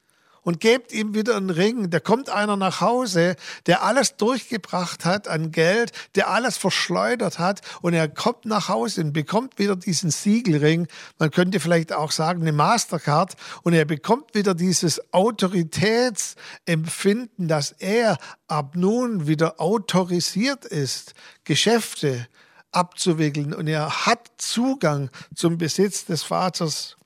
und 0.45 0.61
gebt 0.61 0.93
ihm 0.93 1.13
wieder 1.13 1.35
einen 1.35 1.49
Ring. 1.49 1.89
Da 1.89 1.99
kommt 1.99 2.29
einer 2.29 2.55
nach 2.55 2.79
Hause, 2.79 3.35
der 3.65 3.83
alles 3.83 4.15
durchgebracht 4.15 5.03
hat 5.03 5.27
an 5.27 5.51
Geld, 5.51 5.91
der 6.13 6.29
alles 6.29 6.55
verschleudert 6.55 7.39
hat 7.39 7.59
und 7.81 7.93
er 7.93 8.07
kommt 8.07 8.45
nach 8.45 8.69
Hause 8.69 9.01
und 9.01 9.11
bekommt 9.11 9.59
wieder 9.59 9.75
diesen 9.75 10.11
Siegelring. 10.11 10.87
Man 11.17 11.31
könnte 11.31 11.59
vielleicht 11.59 11.91
auch 11.91 12.11
sagen 12.11 12.43
eine 12.43 12.53
Mastercard 12.53 13.35
und 13.63 13.73
er 13.73 13.85
bekommt 13.85 14.35
wieder 14.35 14.53
dieses 14.53 15.01
Autoritätsempfinden, 15.11 17.47
dass 17.47 17.71
er 17.71 18.19
ab 18.47 18.75
nun 18.75 19.25
wieder 19.27 19.59
autorisiert 19.59 20.63
ist, 20.63 21.15
Geschäfte 21.43 22.27
abzuwickeln 22.71 23.51
und 23.53 23.67
er 23.67 24.05
hat 24.05 24.29
Zugang 24.37 25.09
zum 25.33 25.57
Besitz 25.57 26.05
des 26.05 26.21
Vaters. 26.21 26.97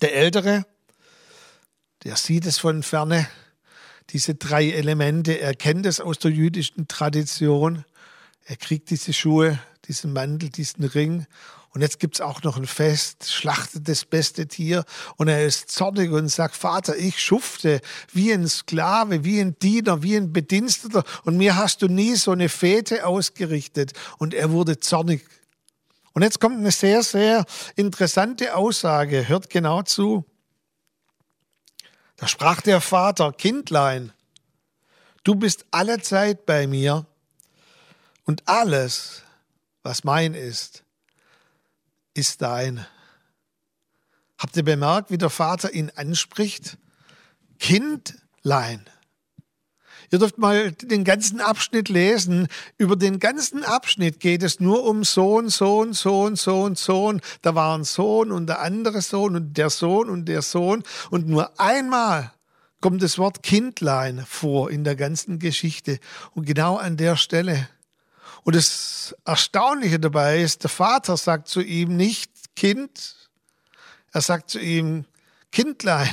Der 0.00 0.14
Ältere, 0.14 0.64
der 2.04 2.16
sieht 2.16 2.46
es 2.46 2.58
von 2.58 2.82
ferne, 2.82 3.28
diese 4.10 4.34
drei 4.34 4.70
Elemente, 4.70 5.38
er 5.38 5.54
kennt 5.54 5.84
es 5.84 6.00
aus 6.00 6.18
der 6.18 6.30
jüdischen 6.30 6.88
Tradition. 6.88 7.84
Er 8.46 8.56
kriegt 8.56 8.88
diese 8.88 9.12
Schuhe, 9.12 9.58
diesen 9.86 10.14
Mantel, 10.14 10.48
diesen 10.48 10.84
Ring. 10.84 11.26
Und 11.74 11.82
jetzt 11.82 12.00
gibt 12.00 12.14
es 12.14 12.20
auch 12.22 12.42
noch 12.42 12.56
ein 12.56 12.66
Fest, 12.66 13.30
schlachtet 13.30 13.86
das 13.86 14.06
beste 14.06 14.48
Tier. 14.48 14.84
Und 15.16 15.28
er 15.28 15.44
ist 15.44 15.70
zornig 15.70 16.10
und 16.10 16.28
sagt, 16.28 16.56
Vater, 16.56 16.96
ich 16.96 17.20
schufte 17.20 17.82
wie 18.12 18.32
ein 18.32 18.48
Sklave, 18.48 19.24
wie 19.24 19.40
ein 19.40 19.58
Diener, 19.58 20.02
wie 20.02 20.16
ein 20.16 20.32
Bediensteter. 20.32 21.04
Und 21.24 21.36
mir 21.36 21.56
hast 21.56 21.82
du 21.82 21.88
nie 21.88 22.14
so 22.14 22.30
eine 22.30 22.48
Fete 22.48 23.06
ausgerichtet. 23.06 23.92
Und 24.16 24.32
er 24.32 24.50
wurde 24.50 24.80
zornig. 24.80 25.26
Und 26.14 26.22
jetzt 26.22 26.40
kommt 26.40 26.56
eine 26.56 26.72
sehr, 26.72 27.02
sehr 27.02 27.44
interessante 27.76 28.56
Aussage. 28.56 29.28
Hört 29.28 29.50
genau 29.50 29.82
zu. 29.82 30.24
Da 32.18 32.26
sprach 32.26 32.60
der 32.60 32.80
Vater, 32.80 33.32
Kindlein, 33.32 34.12
du 35.22 35.36
bist 35.36 35.64
alle 35.70 36.02
Zeit 36.02 36.46
bei 36.46 36.66
mir 36.66 37.06
und 38.24 38.46
alles, 38.48 39.22
was 39.84 40.02
mein 40.02 40.34
ist, 40.34 40.82
ist 42.14 42.42
dein. 42.42 42.84
Habt 44.36 44.56
ihr 44.56 44.64
bemerkt, 44.64 45.12
wie 45.12 45.18
der 45.18 45.30
Vater 45.30 45.72
ihn 45.72 45.90
anspricht? 45.94 46.76
Kindlein. 47.60 48.84
Ihr 50.10 50.18
dürft 50.18 50.38
mal 50.38 50.72
den 50.72 51.04
ganzen 51.04 51.40
Abschnitt 51.40 51.88
lesen. 51.88 52.48
Über 52.78 52.96
den 52.96 53.18
ganzen 53.18 53.62
Abschnitt 53.64 54.20
geht 54.20 54.42
es 54.42 54.58
nur 54.58 54.84
um 54.84 55.04
Sohn, 55.04 55.48
Sohn, 55.48 55.92
Sohn, 55.92 56.36
Sohn, 56.36 56.76
Sohn. 56.76 57.20
Da 57.42 57.54
war 57.54 57.76
ein 57.76 57.84
Sohn 57.84 58.32
und 58.32 58.46
der 58.46 58.60
andere 58.60 59.02
Sohn 59.02 59.36
und 59.36 59.58
der 59.58 59.70
Sohn 59.70 60.08
und 60.08 60.26
der 60.26 60.42
Sohn. 60.42 60.82
Und 61.10 61.28
nur 61.28 61.60
einmal 61.60 62.32
kommt 62.80 63.02
das 63.02 63.18
Wort 63.18 63.42
Kindlein 63.42 64.24
vor 64.26 64.70
in 64.70 64.84
der 64.84 64.96
ganzen 64.96 65.38
Geschichte. 65.38 65.98
Und 66.34 66.46
genau 66.46 66.76
an 66.76 66.96
der 66.96 67.16
Stelle. 67.16 67.68
Und 68.44 68.56
das 68.56 69.14
Erstaunliche 69.26 70.00
dabei 70.00 70.40
ist, 70.40 70.62
der 70.62 70.70
Vater 70.70 71.16
sagt 71.16 71.48
zu 71.48 71.60
ihm 71.60 71.96
nicht 71.96 72.30
Kind, 72.56 73.28
er 74.12 74.22
sagt 74.22 74.50
zu 74.50 74.58
ihm 74.58 75.04
Kindlein, 75.52 76.10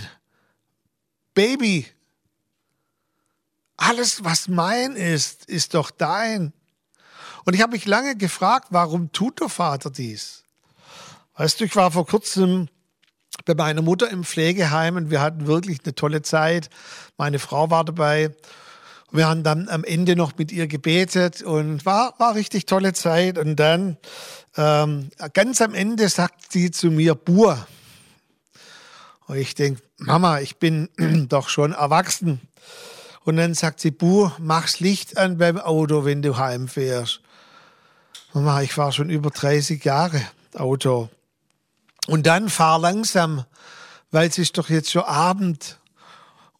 Baby, 1.33 1.85
alles, 3.77 4.23
was 4.23 4.47
mein 4.47 4.95
ist, 4.95 5.45
ist 5.45 5.73
doch 5.73 5.91
dein. 5.91 6.53
Und 7.45 7.53
ich 7.53 7.61
habe 7.61 7.73
mich 7.73 7.85
lange 7.85 8.15
gefragt, 8.15 8.67
warum 8.71 9.11
tut 9.11 9.39
der 9.39 9.49
Vater 9.49 9.89
dies? 9.89 10.43
Weißt 11.35 11.59
du, 11.59 11.65
ich 11.65 11.75
war 11.75 11.91
vor 11.91 12.07
kurzem 12.07 12.69
bei 13.45 13.53
meiner 13.53 13.81
Mutter 13.81 14.09
im 14.09 14.23
Pflegeheim 14.23 14.95
und 14.95 15.11
wir 15.11 15.21
hatten 15.21 15.45
wirklich 15.45 15.79
eine 15.83 15.93
tolle 15.93 16.21
Zeit. 16.21 16.69
Meine 17.17 17.39
Frau 17.39 17.69
war 17.69 17.83
dabei. 17.83 18.33
Wir 19.11 19.27
haben 19.27 19.43
dann 19.43 19.69
am 19.69 19.83
Ende 19.83 20.15
noch 20.15 20.37
mit 20.37 20.51
ihr 20.51 20.67
gebetet 20.67 21.41
und 21.41 21.85
war, 21.85 22.15
war 22.17 22.35
richtig 22.35 22.65
tolle 22.65 22.93
Zeit. 22.93 23.37
Und 23.37 23.57
dann 23.57 23.97
ähm, 24.57 25.09
ganz 25.33 25.61
am 25.61 25.73
Ende 25.73 26.09
sagt 26.09 26.51
sie 26.51 26.71
zu 26.71 26.89
mir, 26.89 27.15
Bur. 27.15 27.67
Und 29.27 29.37
ich 29.37 29.55
denke, 29.55 29.81
Mama, 29.97 30.39
ich 30.39 30.57
bin 30.57 30.89
doch 31.29 31.49
schon 31.49 31.73
erwachsen. 31.73 32.41
Und 33.25 33.37
dann 33.37 33.55
sagt 33.55 33.79
sie, 33.79 33.89
Bu, 33.89 34.29
mach's 34.37 34.79
Licht 34.79 35.17
an 35.17 35.39
beim 35.39 35.57
Auto, 35.57 36.05
wenn 36.05 36.21
du 36.21 36.37
heimfährst. 36.37 37.21
Mama, 38.33 38.61
ich 38.61 38.77
war 38.77 38.91
schon 38.91 39.09
über 39.09 39.31
30 39.31 39.83
Jahre 39.83 40.21
Auto. 40.53 41.09
Und 42.05 42.27
dann 42.27 42.49
fahr 42.49 42.77
langsam, 42.79 43.43
weil 44.11 44.29
es 44.29 44.37
ist 44.37 44.59
doch 44.59 44.69
jetzt 44.69 44.91
schon 44.91 45.03
Abend. 45.03 45.79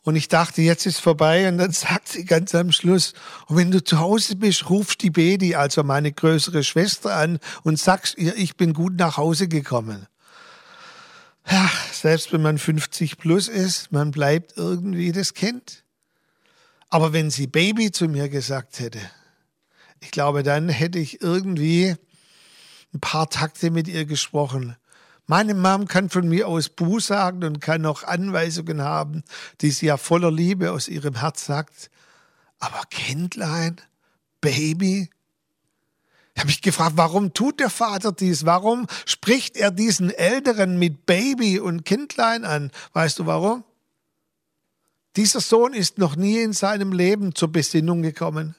Und 0.02 0.16
ich 0.16 0.28
dachte, 0.28 0.64
jetzt 0.64 0.88
ist 0.88 1.00
vorbei. 1.00 1.48
Und 1.48 1.60
dann 1.60 1.72
sagt 1.74 2.08
sie 2.08 2.26
ganz 2.26 2.56
am 2.56 2.72
Schluss, 2.72 3.14
und 3.46 3.58
wenn 3.58 3.70
du 3.70 3.84
zu 3.84 4.00
Hause 4.00 4.36
bist, 4.36 4.68
rufst 4.68 5.04
die 5.04 5.12
Bedi, 5.12 5.54
also 5.54 5.84
meine 5.84 6.12
größere 6.12 6.64
Schwester, 6.64 7.16
an 7.16 7.38
und 7.62 7.78
sagst 7.78 8.18
ihr, 8.18 8.36
ich 8.36 8.58
bin 8.58 8.74
gut 8.74 8.96
nach 8.96 9.18
Hause 9.18 9.48
gekommen. 9.48 10.08
Ja, 11.48 11.70
selbst 11.92 12.34
wenn 12.34 12.42
man 12.42 12.58
50 12.58 13.20
plus 13.20 13.48
ist, 13.50 13.92
man 13.92 14.10
bleibt 14.10 14.58
irgendwie 14.58 15.12
das 15.12 15.36
Kind. 15.36 15.85
Aber 16.90 17.14
wenn 17.14 17.30
sie 17.30 17.48
Baby 17.48 17.92
zu 17.92 18.08
mir 18.08 18.30
gesagt 18.30 18.80
hätte, 18.80 19.00
ich 20.02 20.12
glaube, 20.12 20.44
dann 20.44 20.70
hätte 20.70 21.00
ich 21.00 21.22
irgendwie 21.22 21.96
ein 22.94 23.00
paar 23.00 23.30
Takte 23.30 23.72
mit 23.72 23.88
ihr 23.88 24.06
gesprochen. 24.06 24.76
Meine 25.28 25.56
Mom 25.56 25.88
kann 25.88 26.10
von 26.10 26.28
mir 26.28 26.48
aus 26.48 26.70
Buh 26.70 27.00
sagen 27.00 27.44
und 27.44 27.60
kann 27.60 27.82
noch 27.82 28.04
Anweisungen 28.04 28.82
haben, 28.82 29.24
die 29.62 29.72
sie 29.72 29.88
ja 29.88 29.98
voller 29.98 30.32
Liebe 30.32 30.72
aus 30.72 30.88
ihrem 30.88 31.16
Herz 31.16 31.46
sagt. 31.46 31.90
Aber 32.60 32.84
Kindlein, 32.90 33.82
Baby, 34.40 35.10
ich 36.36 36.42
habe 36.42 36.48
mich 36.48 36.62
gefragt, 36.62 36.94
warum 36.98 37.34
tut 37.34 37.62
der 37.62 37.70
Vater 37.70 38.12
dies? 38.12 38.46
Warum 38.46 38.88
spricht 39.06 39.56
er 39.56 39.72
diesen 39.72 40.10
Älteren 40.10 40.78
mit 40.78 41.06
Baby 41.06 41.60
und 41.60 41.86
Kindlein 41.86 42.44
an? 42.44 42.72
Weißt 42.92 43.20
du 43.20 43.26
warum? 43.26 43.64
Dieser 45.16 45.40
Sohn 45.40 45.74
ist 45.74 45.98
noch 45.98 46.16
nie 46.16 46.40
in 46.40 46.52
seinem 46.52 46.92
Leben 46.92 47.34
zur 47.36 47.50
Besinnung 47.52 48.02
gekommen. 48.02 48.56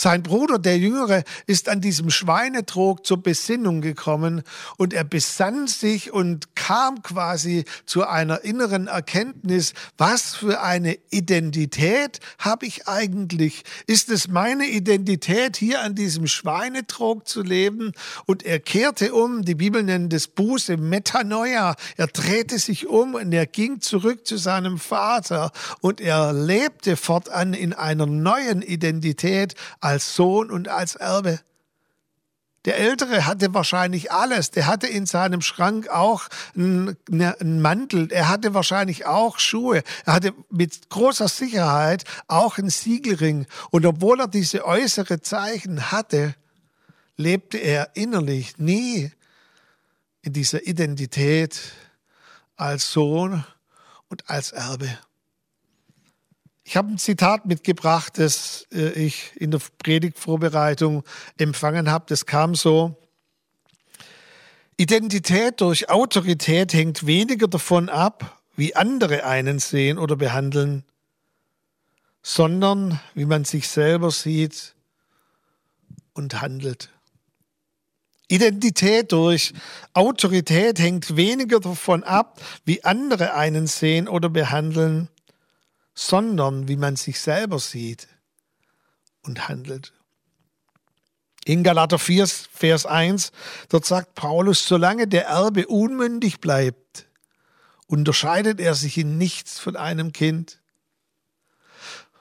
Sein 0.00 0.22
Bruder, 0.22 0.58
der 0.58 0.78
Jüngere, 0.78 1.24
ist 1.46 1.68
an 1.68 1.82
diesem 1.82 2.08
Schweinetrog 2.08 3.04
zur 3.04 3.22
Besinnung 3.22 3.82
gekommen 3.82 4.42
und 4.78 4.94
er 4.94 5.04
besann 5.04 5.66
sich 5.66 6.10
und 6.10 6.56
kam 6.56 7.02
quasi 7.02 7.66
zu 7.84 8.08
einer 8.08 8.42
inneren 8.42 8.86
Erkenntnis, 8.86 9.74
was 9.98 10.34
für 10.34 10.62
eine 10.62 10.96
Identität 11.10 12.20
habe 12.38 12.64
ich 12.64 12.88
eigentlich? 12.88 13.62
Ist 13.86 14.08
es 14.08 14.28
meine 14.28 14.68
Identität, 14.68 15.58
hier 15.58 15.82
an 15.82 15.94
diesem 15.94 16.26
Schweinetrog 16.28 17.28
zu 17.28 17.42
leben? 17.42 17.92
Und 18.24 18.42
er 18.42 18.58
kehrte 18.58 19.12
um, 19.12 19.44
die 19.44 19.54
Bibel 19.54 19.82
nennt 19.82 20.14
es 20.14 20.28
Buße, 20.28 20.78
Metanoia. 20.78 21.76
Er 21.98 22.06
drehte 22.06 22.58
sich 22.58 22.86
um 22.86 23.16
und 23.16 23.32
er 23.34 23.44
ging 23.44 23.82
zurück 23.82 24.26
zu 24.26 24.38
seinem 24.38 24.78
Vater 24.78 25.52
und 25.82 26.00
er 26.00 26.32
lebte 26.32 26.96
fortan 26.96 27.52
in 27.52 27.74
einer 27.74 28.06
neuen 28.06 28.62
Identität 28.62 29.56
als 29.90 30.14
Sohn 30.14 30.52
und 30.52 30.68
als 30.68 30.94
Erbe. 30.94 31.40
Der 32.64 32.78
Ältere 32.78 33.26
hatte 33.26 33.52
wahrscheinlich 33.54 34.12
alles. 34.12 34.52
Der 34.52 34.66
hatte 34.66 34.86
in 34.86 35.06
seinem 35.06 35.40
Schrank 35.40 35.88
auch 35.88 36.28
einen, 36.54 36.96
einen, 37.10 37.60
Mantel. 37.60 38.12
Er 38.12 38.28
hatte 38.28 38.54
wahrscheinlich 38.54 39.06
auch 39.06 39.40
Schuhe. 39.40 39.82
Er 40.04 40.12
hatte 40.12 40.32
mit 40.48 40.90
großer 40.90 41.26
Sicherheit 41.26 42.04
auch 42.28 42.58
einen 42.58 42.70
Siegelring. 42.70 43.46
Und 43.70 43.84
obwohl 43.84 44.20
er 44.20 44.28
diese 44.28 44.64
äußere 44.64 45.22
Zeichen 45.22 45.90
hatte, 45.90 46.36
lebte 47.16 47.58
er 47.58 47.90
innerlich 47.94 48.58
nie 48.58 49.10
in 50.22 50.34
dieser 50.34 50.66
Identität 50.66 51.58
als 52.56 52.92
Sohn 52.92 53.44
und 54.08 54.30
als 54.30 54.52
Erbe. 54.52 54.98
Ich 56.64 56.76
habe 56.76 56.92
ein 56.92 56.98
Zitat 56.98 57.46
mitgebracht, 57.46 58.18
das 58.18 58.66
äh, 58.72 58.90
ich 58.90 59.32
in 59.36 59.50
der 59.50 59.60
Predigtvorbereitung 59.78 61.04
empfangen 61.38 61.90
habe. 61.90 62.04
Das 62.08 62.26
kam 62.26 62.54
so. 62.54 62.96
Identität 64.76 65.60
durch 65.60 65.90
Autorität 65.90 66.72
hängt 66.72 67.06
weniger 67.06 67.48
davon 67.48 67.88
ab, 67.88 68.40
wie 68.56 68.74
andere 68.74 69.24
einen 69.24 69.58
sehen 69.58 69.98
oder 69.98 70.16
behandeln, 70.16 70.84
sondern 72.22 73.00
wie 73.14 73.26
man 73.26 73.44
sich 73.44 73.68
selber 73.68 74.10
sieht 74.10 74.74
und 76.14 76.40
handelt. 76.40 76.90
Identität 78.28 79.12
durch 79.12 79.52
Autorität 79.92 80.78
hängt 80.78 81.16
weniger 81.16 81.58
davon 81.58 82.04
ab, 82.04 82.40
wie 82.64 82.84
andere 82.84 83.34
einen 83.34 83.66
sehen 83.66 84.06
oder 84.06 84.28
behandeln, 84.28 85.08
sondern 86.00 86.66
wie 86.66 86.76
man 86.76 86.96
sich 86.96 87.20
selber 87.20 87.58
sieht 87.58 88.08
und 89.20 89.48
handelt. 89.48 89.92
In 91.44 91.62
Galater 91.62 91.98
4, 91.98 92.26
Vers 92.26 92.86
1, 92.86 93.32
dort 93.68 93.84
sagt 93.84 94.14
Paulus, 94.14 94.64
solange 94.64 95.06
der 95.06 95.26
Erbe 95.26 95.66
unmündig 95.66 96.40
bleibt, 96.40 97.06
unterscheidet 97.86 98.60
er 98.60 98.74
sich 98.74 98.96
in 98.96 99.18
nichts 99.18 99.58
von 99.58 99.76
einem 99.76 100.12
Kind. 100.14 100.59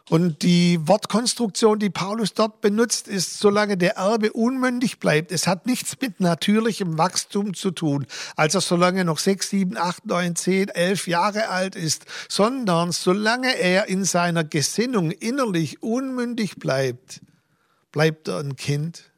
Und 0.09 0.41
die 0.41 0.79
Wortkonstruktion, 0.87 1.77
die 1.77 1.91
Paulus 1.91 2.33
dort 2.33 2.61
benutzt, 2.61 3.07
ist, 3.07 3.37
solange 3.37 3.77
der 3.77 3.97
Erbe 3.97 4.33
unmündig 4.33 4.99
bleibt. 4.99 5.31
Es 5.31 5.45
hat 5.45 5.67
nichts 5.67 5.95
mit 6.01 6.19
natürlichem 6.19 6.97
Wachstum 6.97 7.53
zu 7.53 7.69
tun, 7.69 8.07
also 8.35 8.59
solange 8.59 9.05
noch 9.05 9.19
sechs, 9.19 9.51
sieben, 9.51 9.77
acht, 9.77 10.07
neun, 10.07 10.35
zehn, 10.35 10.69
elf 10.69 11.07
Jahre 11.07 11.49
alt 11.49 11.75
ist, 11.75 12.05
sondern 12.27 12.91
solange 12.91 13.55
er 13.55 13.87
in 13.87 14.03
seiner 14.03 14.43
Gesinnung 14.43 15.11
innerlich 15.11 15.83
unmündig 15.83 16.55
bleibt, 16.55 17.21
bleibt 17.91 18.27
er 18.27 18.39
ein 18.39 18.55
Kind. 18.55 19.08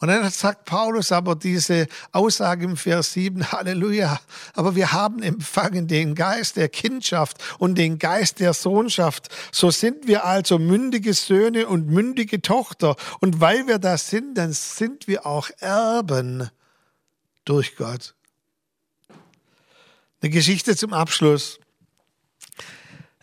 Und 0.00 0.08
dann 0.08 0.30
sagt 0.30 0.64
Paulus 0.64 1.12
aber 1.12 1.36
diese 1.36 1.86
Aussage 2.12 2.64
im 2.64 2.78
Vers 2.78 3.12
7, 3.12 3.52
Halleluja, 3.52 4.18
aber 4.54 4.74
wir 4.74 4.92
haben 4.92 5.22
empfangen 5.22 5.88
den 5.88 6.14
Geist 6.14 6.56
der 6.56 6.70
Kindschaft 6.70 7.36
und 7.58 7.76
den 7.76 7.98
Geist 7.98 8.40
der 8.40 8.54
Sohnschaft. 8.54 9.28
So 9.52 9.70
sind 9.70 10.06
wir 10.06 10.24
also 10.24 10.58
mündige 10.58 11.12
Söhne 11.12 11.68
und 11.68 11.88
mündige 11.88 12.40
Tochter. 12.40 12.96
Und 13.20 13.42
weil 13.42 13.66
wir 13.66 13.78
das 13.78 14.08
sind, 14.08 14.38
dann 14.38 14.54
sind 14.54 15.06
wir 15.06 15.26
auch 15.26 15.50
Erben 15.58 16.48
durch 17.44 17.76
Gott. 17.76 18.14
Eine 20.22 20.30
Geschichte 20.30 20.76
zum 20.76 20.94
Abschluss. 20.94 21.60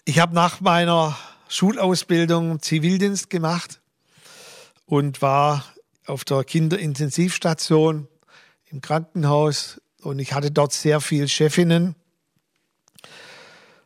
Ich 0.06 0.20
habe 0.20 0.36
nach 0.36 0.62
meiner 0.62 1.18
Schulausbildung 1.48 2.62
Zivildienst 2.62 3.32
gemacht 3.32 3.82
und 4.86 5.24
war 5.24 5.66
auf 6.08 6.24
der 6.24 6.43
Kinderintensivstation 6.43 8.08
im 8.65 8.82
Krankenhaus 8.82 9.82
und 10.02 10.20
ich 10.20 10.34
hatte 10.34 10.52
dort 10.52 10.74
sehr 10.74 11.02
viele 11.02 11.28
Chefinnen. 11.28 11.96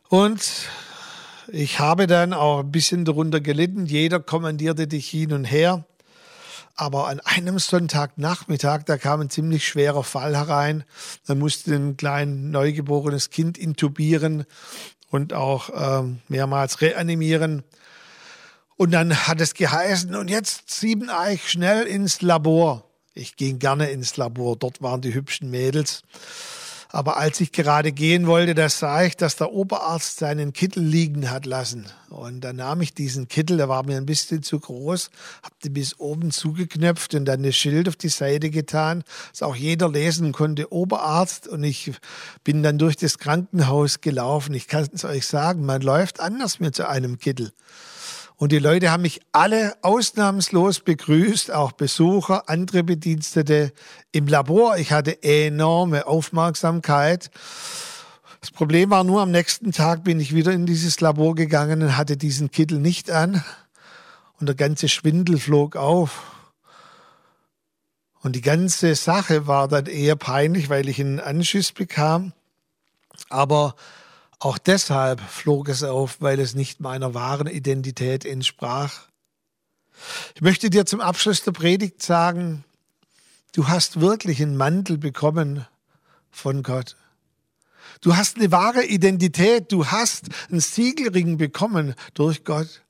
Und 0.08 0.68
ich 1.48 1.80
habe 1.80 2.06
dann 2.06 2.32
auch 2.32 2.60
ein 2.60 2.70
bisschen 2.70 3.04
darunter 3.04 3.40
gelitten. 3.40 3.86
Jeder 3.86 4.20
kommandierte 4.20 4.86
dich 4.86 5.08
hin 5.08 5.32
und 5.32 5.44
her. 5.44 5.84
Aber 6.74 7.08
an 7.08 7.20
einem 7.20 7.58
Sonntagnachmittag, 7.58 8.84
da 8.84 8.96
kam 8.96 9.20
ein 9.20 9.30
ziemlich 9.30 9.66
schwerer 9.66 10.04
Fall 10.04 10.36
herein. 10.36 10.84
Da 11.26 11.34
musste 11.34 11.74
ein 11.74 11.96
klein 11.96 12.50
neugeborenes 12.50 13.30
Kind 13.30 13.58
intubieren 13.58 14.44
und 15.10 15.34
auch 15.34 15.70
ähm, 15.74 16.20
mehrmals 16.28 16.80
reanimieren. 16.80 17.62
Und 18.76 18.90
dann 18.92 19.26
hat 19.26 19.40
es 19.40 19.54
geheißen, 19.54 20.14
und 20.14 20.28
jetzt 20.28 20.70
sieben 20.70 21.10
Eich 21.10 21.50
schnell 21.50 21.86
ins 21.86 22.22
Labor. 22.22 22.84
Ich 23.14 23.36
ging 23.36 23.58
gerne 23.58 23.90
ins 23.90 24.16
Labor, 24.16 24.56
dort 24.56 24.80
waren 24.82 25.02
die 25.02 25.14
hübschen 25.14 25.50
Mädels. 25.50 26.02
Aber 26.94 27.16
als 27.16 27.40
ich 27.40 27.52
gerade 27.52 27.90
gehen 27.90 28.26
wollte, 28.26 28.54
da 28.54 28.68
sah 28.68 29.02
ich, 29.02 29.16
dass 29.16 29.36
der 29.36 29.50
Oberarzt 29.50 30.18
seinen 30.18 30.52
Kittel 30.52 30.82
liegen 30.82 31.30
hat 31.30 31.46
lassen. 31.46 31.86
Und 32.10 32.42
dann 32.42 32.56
nahm 32.56 32.82
ich 32.82 32.92
diesen 32.92 33.28
Kittel, 33.28 33.56
der 33.56 33.70
war 33.70 33.82
mir 33.82 33.96
ein 33.96 34.04
bisschen 34.04 34.42
zu 34.42 34.60
groß, 34.60 35.10
habe 35.42 35.54
den 35.64 35.72
bis 35.72 35.98
oben 35.98 36.30
zugeknöpft 36.30 37.14
und 37.14 37.24
dann 37.24 37.38
eine 37.38 37.54
Schild 37.54 37.88
auf 37.88 37.96
die 37.96 38.10
Seite 38.10 38.50
getan, 38.50 39.04
dass 39.30 39.42
auch 39.42 39.56
jeder 39.56 39.88
lesen 39.90 40.32
konnte, 40.32 40.70
Oberarzt. 40.70 41.48
Und 41.48 41.64
ich 41.64 41.92
bin 42.44 42.62
dann 42.62 42.76
durch 42.76 42.96
das 42.96 43.16
Krankenhaus 43.16 44.02
gelaufen. 44.02 44.52
Ich 44.52 44.68
kann 44.68 44.86
es 44.92 45.06
euch 45.06 45.26
sagen, 45.26 45.64
man 45.64 45.80
läuft 45.80 46.20
anders 46.20 46.60
mit 46.60 46.76
so 46.76 46.84
einem 46.84 47.18
Kittel. 47.18 47.52
Und 48.36 48.52
die 48.52 48.58
Leute 48.58 48.90
haben 48.90 49.02
mich 49.02 49.20
alle 49.30 49.74
ausnahmslos 49.82 50.80
begrüßt, 50.80 51.52
auch 51.52 51.72
Besucher, 51.72 52.48
andere 52.48 52.82
Bedienstete 52.82 53.72
im 54.10 54.26
Labor. 54.26 54.78
Ich 54.78 54.90
hatte 54.92 55.22
enorme 55.22 56.06
Aufmerksamkeit. 56.06 57.30
Das 58.40 58.50
Problem 58.50 58.90
war 58.90 59.04
nur, 59.04 59.22
am 59.22 59.30
nächsten 59.30 59.70
Tag 59.70 60.02
bin 60.02 60.18
ich 60.18 60.34
wieder 60.34 60.52
in 60.52 60.66
dieses 60.66 61.00
Labor 61.00 61.36
gegangen 61.36 61.82
und 61.82 61.96
hatte 61.96 62.16
diesen 62.16 62.50
Kittel 62.50 62.78
nicht 62.78 63.10
an. 63.10 63.44
Und 64.40 64.46
der 64.46 64.56
ganze 64.56 64.88
Schwindel 64.88 65.38
flog 65.38 65.76
auf. 65.76 66.24
Und 68.22 68.34
die 68.34 68.40
ganze 68.40 68.96
Sache 68.96 69.46
war 69.46 69.68
dann 69.68 69.86
eher 69.86 70.16
peinlich, 70.16 70.68
weil 70.68 70.88
ich 70.88 71.00
einen 71.00 71.20
Anschiss 71.20 71.70
bekam. 71.70 72.32
Aber 73.28 73.76
auch 74.44 74.58
deshalb 74.58 75.20
flog 75.20 75.68
es 75.68 75.84
auf, 75.84 76.20
weil 76.20 76.40
es 76.40 76.54
nicht 76.54 76.80
meiner 76.80 77.14
wahren 77.14 77.46
Identität 77.46 78.24
entsprach. 78.24 79.06
Ich 80.34 80.40
möchte 80.40 80.68
dir 80.68 80.84
zum 80.84 81.00
Abschluss 81.00 81.44
der 81.44 81.52
Predigt 81.52 82.02
sagen, 82.02 82.64
du 83.54 83.68
hast 83.68 84.00
wirklich 84.00 84.42
einen 84.42 84.56
Mantel 84.56 84.98
bekommen 84.98 85.64
von 86.32 86.64
Gott. 86.64 86.96
Du 88.00 88.16
hast 88.16 88.36
eine 88.36 88.50
wahre 88.50 88.84
Identität, 88.84 89.70
du 89.70 89.86
hast 89.86 90.24
einen 90.50 90.60
Siegelring 90.60 91.36
bekommen 91.36 91.94
durch 92.14 92.44
Gott. 92.44 92.82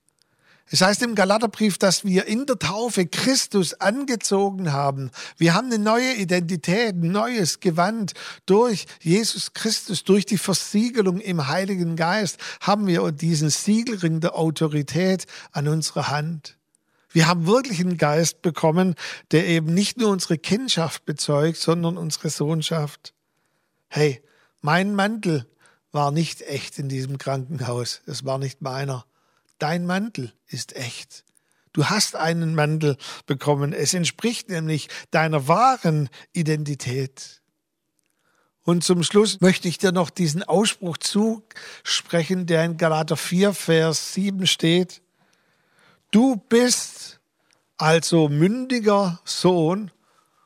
Es 0.73 0.81
heißt 0.81 1.03
im 1.03 1.15
Galaterbrief, 1.15 1.77
dass 1.77 2.03
wir 2.03 2.25
in 2.25 2.47
der 2.47 2.59
Taufe 2.59 3.07
Christus 3.07 3.75
angezogen 3.75 4.73
haben. 4.73 5.11
Wir 5.37 5.53
haben 5.53 5.67
eine 5.67 5.79
neue 5.79 6.15
Identität, 6.15 6.95
ein 6.95 7.13
neues 7.13 7.61
Gewand. 7.61 8.15
Durch 8.47 8.87
Jesus 9.03 9.53
Christus, 9.53 10.03
durch 10.03 10.25
die 10.25 10.39
Versiegelung 10.39 11.21
im 11.21 11.47
Heiligen 11.47 11.95
Geist 11.95 12.39
haben 12.63 12.87
wir 12.87 13.13
diesen 13.13 13.51
Siegelring 13.51 14.21
der 14.21 14.35
Autorität 14.35 15.27
an 15.51 15.69
unserer 15.69 16.09
Hand. 16.09 16.57
Wir 17.11 17.27
haben 17.27 17.47
wirklich 17.47 17.81
einen 17.81 17.99
Geist 17.99 18.41
bekommen, 18.41 18.95
der 19.31 19.47
eben 19.47 19.75
nicht 19.75 19.99
nur 19.99 20.09
unsere 20.09 20.39
Kindschaft 20.39 21.05
bezeugt, 21.05 21.59
sondern 21.59 21.99
unsere 21.99 22.31
Sohnschaft. 22.31 23.13
Hey, 23.89 24.23
mein 24.63 24.95
Mantel 24.95 25.47
war 25.91 26.13
nicht 26.13 26.41
echt 26.41 26.79
in 26.79 26.89
diesem 26.89 27.19
Krankenhaus. 27.19 28.01
Es 28.07 28.25
war 28.25 28.39
nicht 28.39 28.63
meiner. 28.63 29.05
Dein 29.63 29.87
Mantel 29.87 30.33
ist 30.49 30.75
echt. 30.75 31.25
Du 31.73 31.85
hast 31.87 32.17
einen 32.17 32.57
Mantel 32.57 32.97
bekommen. 33.27 33.73
Es 33.73 33.95
entspricht 33.95 34.49
nämlich 34.49 34.89
deiner 35.13 35.47
wahren 35.47 36.09
Identität. 36.33 37.43
Und 38.65 38.83
zum 38.83 39.05
Schluss 39.05 39.41
möchte 39.41 39.69
ich 39.69 39.79
dir 39.79 39.93
noch 39.93 40.11
diesen 40.11 40.43
Ausspruch 40.43 40.99
zusprechen, 40.99 42.47
der 42.47 42.65
in 42.65 42.77
Galater 42.77 43.17
4, 43.17 43.55
Vers 43.55 44.15
7 44.15 44.49
steht. 44.49 45.01
Du 46.11 46.35
bist 46.49 47.21
also 47.77 48.29
mündiger 48.29 49.21
Sohn 49.25 49.93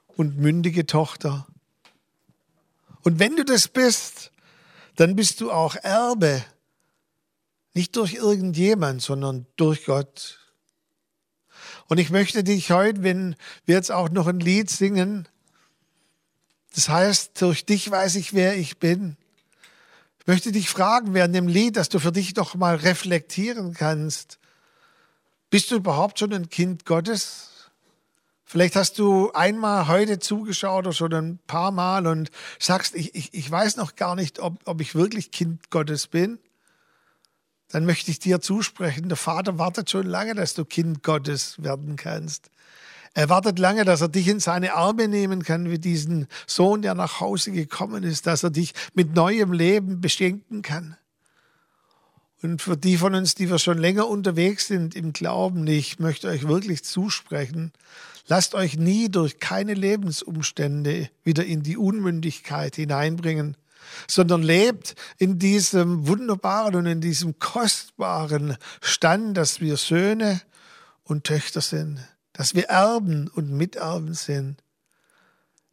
und 0.09 0.37
mündige 0.37 0.85
Tochter. 0.85 1.47
Und 3.03 3.19
wenn 3.19 3.35
du 3.35 3.47
das 3.47 3.67
bist, 3.67 4.31
dann 4.97 5.17
bist 5.17 5.41
du 5.41 5.51
auch 5.51 5.75
Erbe 5.77 6.45
nicht 7.77 7.95
durch 7.97 8.15
irgendjemand, 8.15 9.03
sondern 9.03 9.47
durch 9.57 9.85
Gott. 9.85 10.41
Und 11.89 11.99
ich 11.99 12.09
möchte 12.09 12.43
dich 12.43 12.71
heute, 12.71 13.03
wenn 13.03 13.37
wir 13.67 13.75
jetzt 13.75 13.93
auch 13.93 14.09
noch 14.09 14.27
ein 14.27 14.41
Lied 14.41 14.71
singen, 14.71 15.29
das 16.75 16.89
heißt, 16.89 17.41
durch 17.41 17.67
dich 17.67 17.91
weiß 17.91 18.15
ich, 18.15 18.33
wer 18.33 18.57
ich 18.57 18.79
bin. 18.79 19.19
Ich 20.21 20.27
möchte 20.27 20.53
dich 20.53 20.71
fragen 20.71 21.13
während 21.13 21.35
dem 21.35 21.49
Lied, 21.49 21.77
dass 21.77 21.91
du 21.91 21.99
für 21.99 22.13
dich 22.13 22.33
doch 22.33 22.55
mal 22.55 22.77
reflektieren 22.77 23.75
kannst. 23.75 24.39
Bist 25.51 25.71
du 25.71 25.77
überhaupt 25.77 26.19
schon 26.19 26.33
ein 26.33 26.49
Kind 26.49 26.87
Gottes? 26.87 27.71
Vielleicht 28.47 28.75
hast 28.75 28.99
du 28.99 29.33
einmal 29.33 29.87
heute 29.87 30.19
zugeschaut 30.19 30.87
oder 30.87 30.95
schon 30.95 31.13
ein 31.13 31.39
paar 31.47 31.73
Mal 31.73 32.07
und 32.07 32.31
sagst, 32.59 32.95
ich, 32.95 33.15
ich, 33.15 33.35
ich 33.35 33.51
weiß 33.51 33.77
noch 33.77 33.97
gar 33.97 34.15
nicht, 34.15 34.39
ob, 34.39 34.61
ob 34.65 34.81
ich 34.81 34.95
wirklich 34.95 35.31
Kind 35.31 35.69
Gottes 35.69 36.07
bin 36.07 36.39
dann 37.69 37.85
möchte 37.85 38.11
ich 38.11 38.19
dir 38.19 38.41
zusprechen, 38.41 39.09
der 39.09 39.17
Vater 39.17 39.59
wartet 39.59 39.91
schon 39.91 40.07
lange, 40.07 40.35
dass 40.35 40.55
du 40.55 40.65
Kind 40.65 41.03
Gottes 41.03 41.63
werden 41.63 41.97
kannst. 41.97 42.51
Er 43.15 43.31
wartet 43.31 43.59
lange, 43.59 43.85
dass 43.85 44.03
er 44.03 44.09
dich 44.09 44.29
in 44.29 44.41
seine 44.41 44.75
Arme 44.75 45.09
nehmen 45.09 45.43
kann, 45.43 45.71
wie 45.71 45.79
diesen 45.79 46.27
Sohn, 46.47 46.83
der 46.83 46.95
nach 46.95 47.21
Hause 47.21 47.51
gekommen 47.51 48.05
ist, 48.05 48.27
dass 48.27 48.43
er 48.43 48.51
dich 48.51 48.75
mit 48.93 49.15
neuem 49.15 49.53
Leben 49.53 50.03
beschenken 50.03 50.61
kann. 50.61 50.97
Und 52.43 52.61
für 52.61 52.77
die 52.77 52.99
von 52.99 53.15
uns, 53.15 53.35
die 53.35 53.49
wir 53.49 53.59
schon 53.59 53.79
länger 53.79 54.07
unterwegs 54.07 54.67
sind 54.67 54.95
im 54.95 55.15
Glauben, 55.15 55.67
ich 55.67 55.99
möchte 55.99 56.29
euch 56.29 56.47
wirklich 56.47 56.85
zusprechen, 56.85 57.73
lasst 58.27 58.55
euch 58.55 58.77
nie 58.77 59.09
durch 59.09 59.39
keine 59.39 59.73
Lebensumstände 59.73 61.09
wieder 61.25 61.47
in 61.47 61.63
die 61.63 61.79
Unmündigkeit 61.79 62.77
hineinbringen, 62.77 63.57
sondern 64.09 64.43
lebt 64.43 64.95
in 65.19 65.39
diesem 65.39 66.07
wunderbaren 66.07 66.75
und 66.77 66.87
in 66.87 67.01
diesem 67.01 67.39
kostbaren 67.39 68.57
Stand, 68.81 69.37
dass 69.37 69.61
wir 69.61 69.77
Söhne 69.77 70.41
und 71.05 71.25
Töchter 71.25 71.61
sind, 71.61 72.01
dass 72.33 72.55
wir 72.55 72.65
Erben 72.65 73.29
und 73.29 73.51
Miterben 73.51 74.15
sind. 74.15 74.63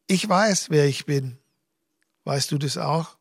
Ich 0.08 0.28
weiß, 0.28 0.70
wer 0.70 0.86
ich 0.86 1.06
bin. 1.06 1.38
Weißt 2.24 2.52
du 2.52 2.58
das 2.58 2.78
auch? 2.78 3.18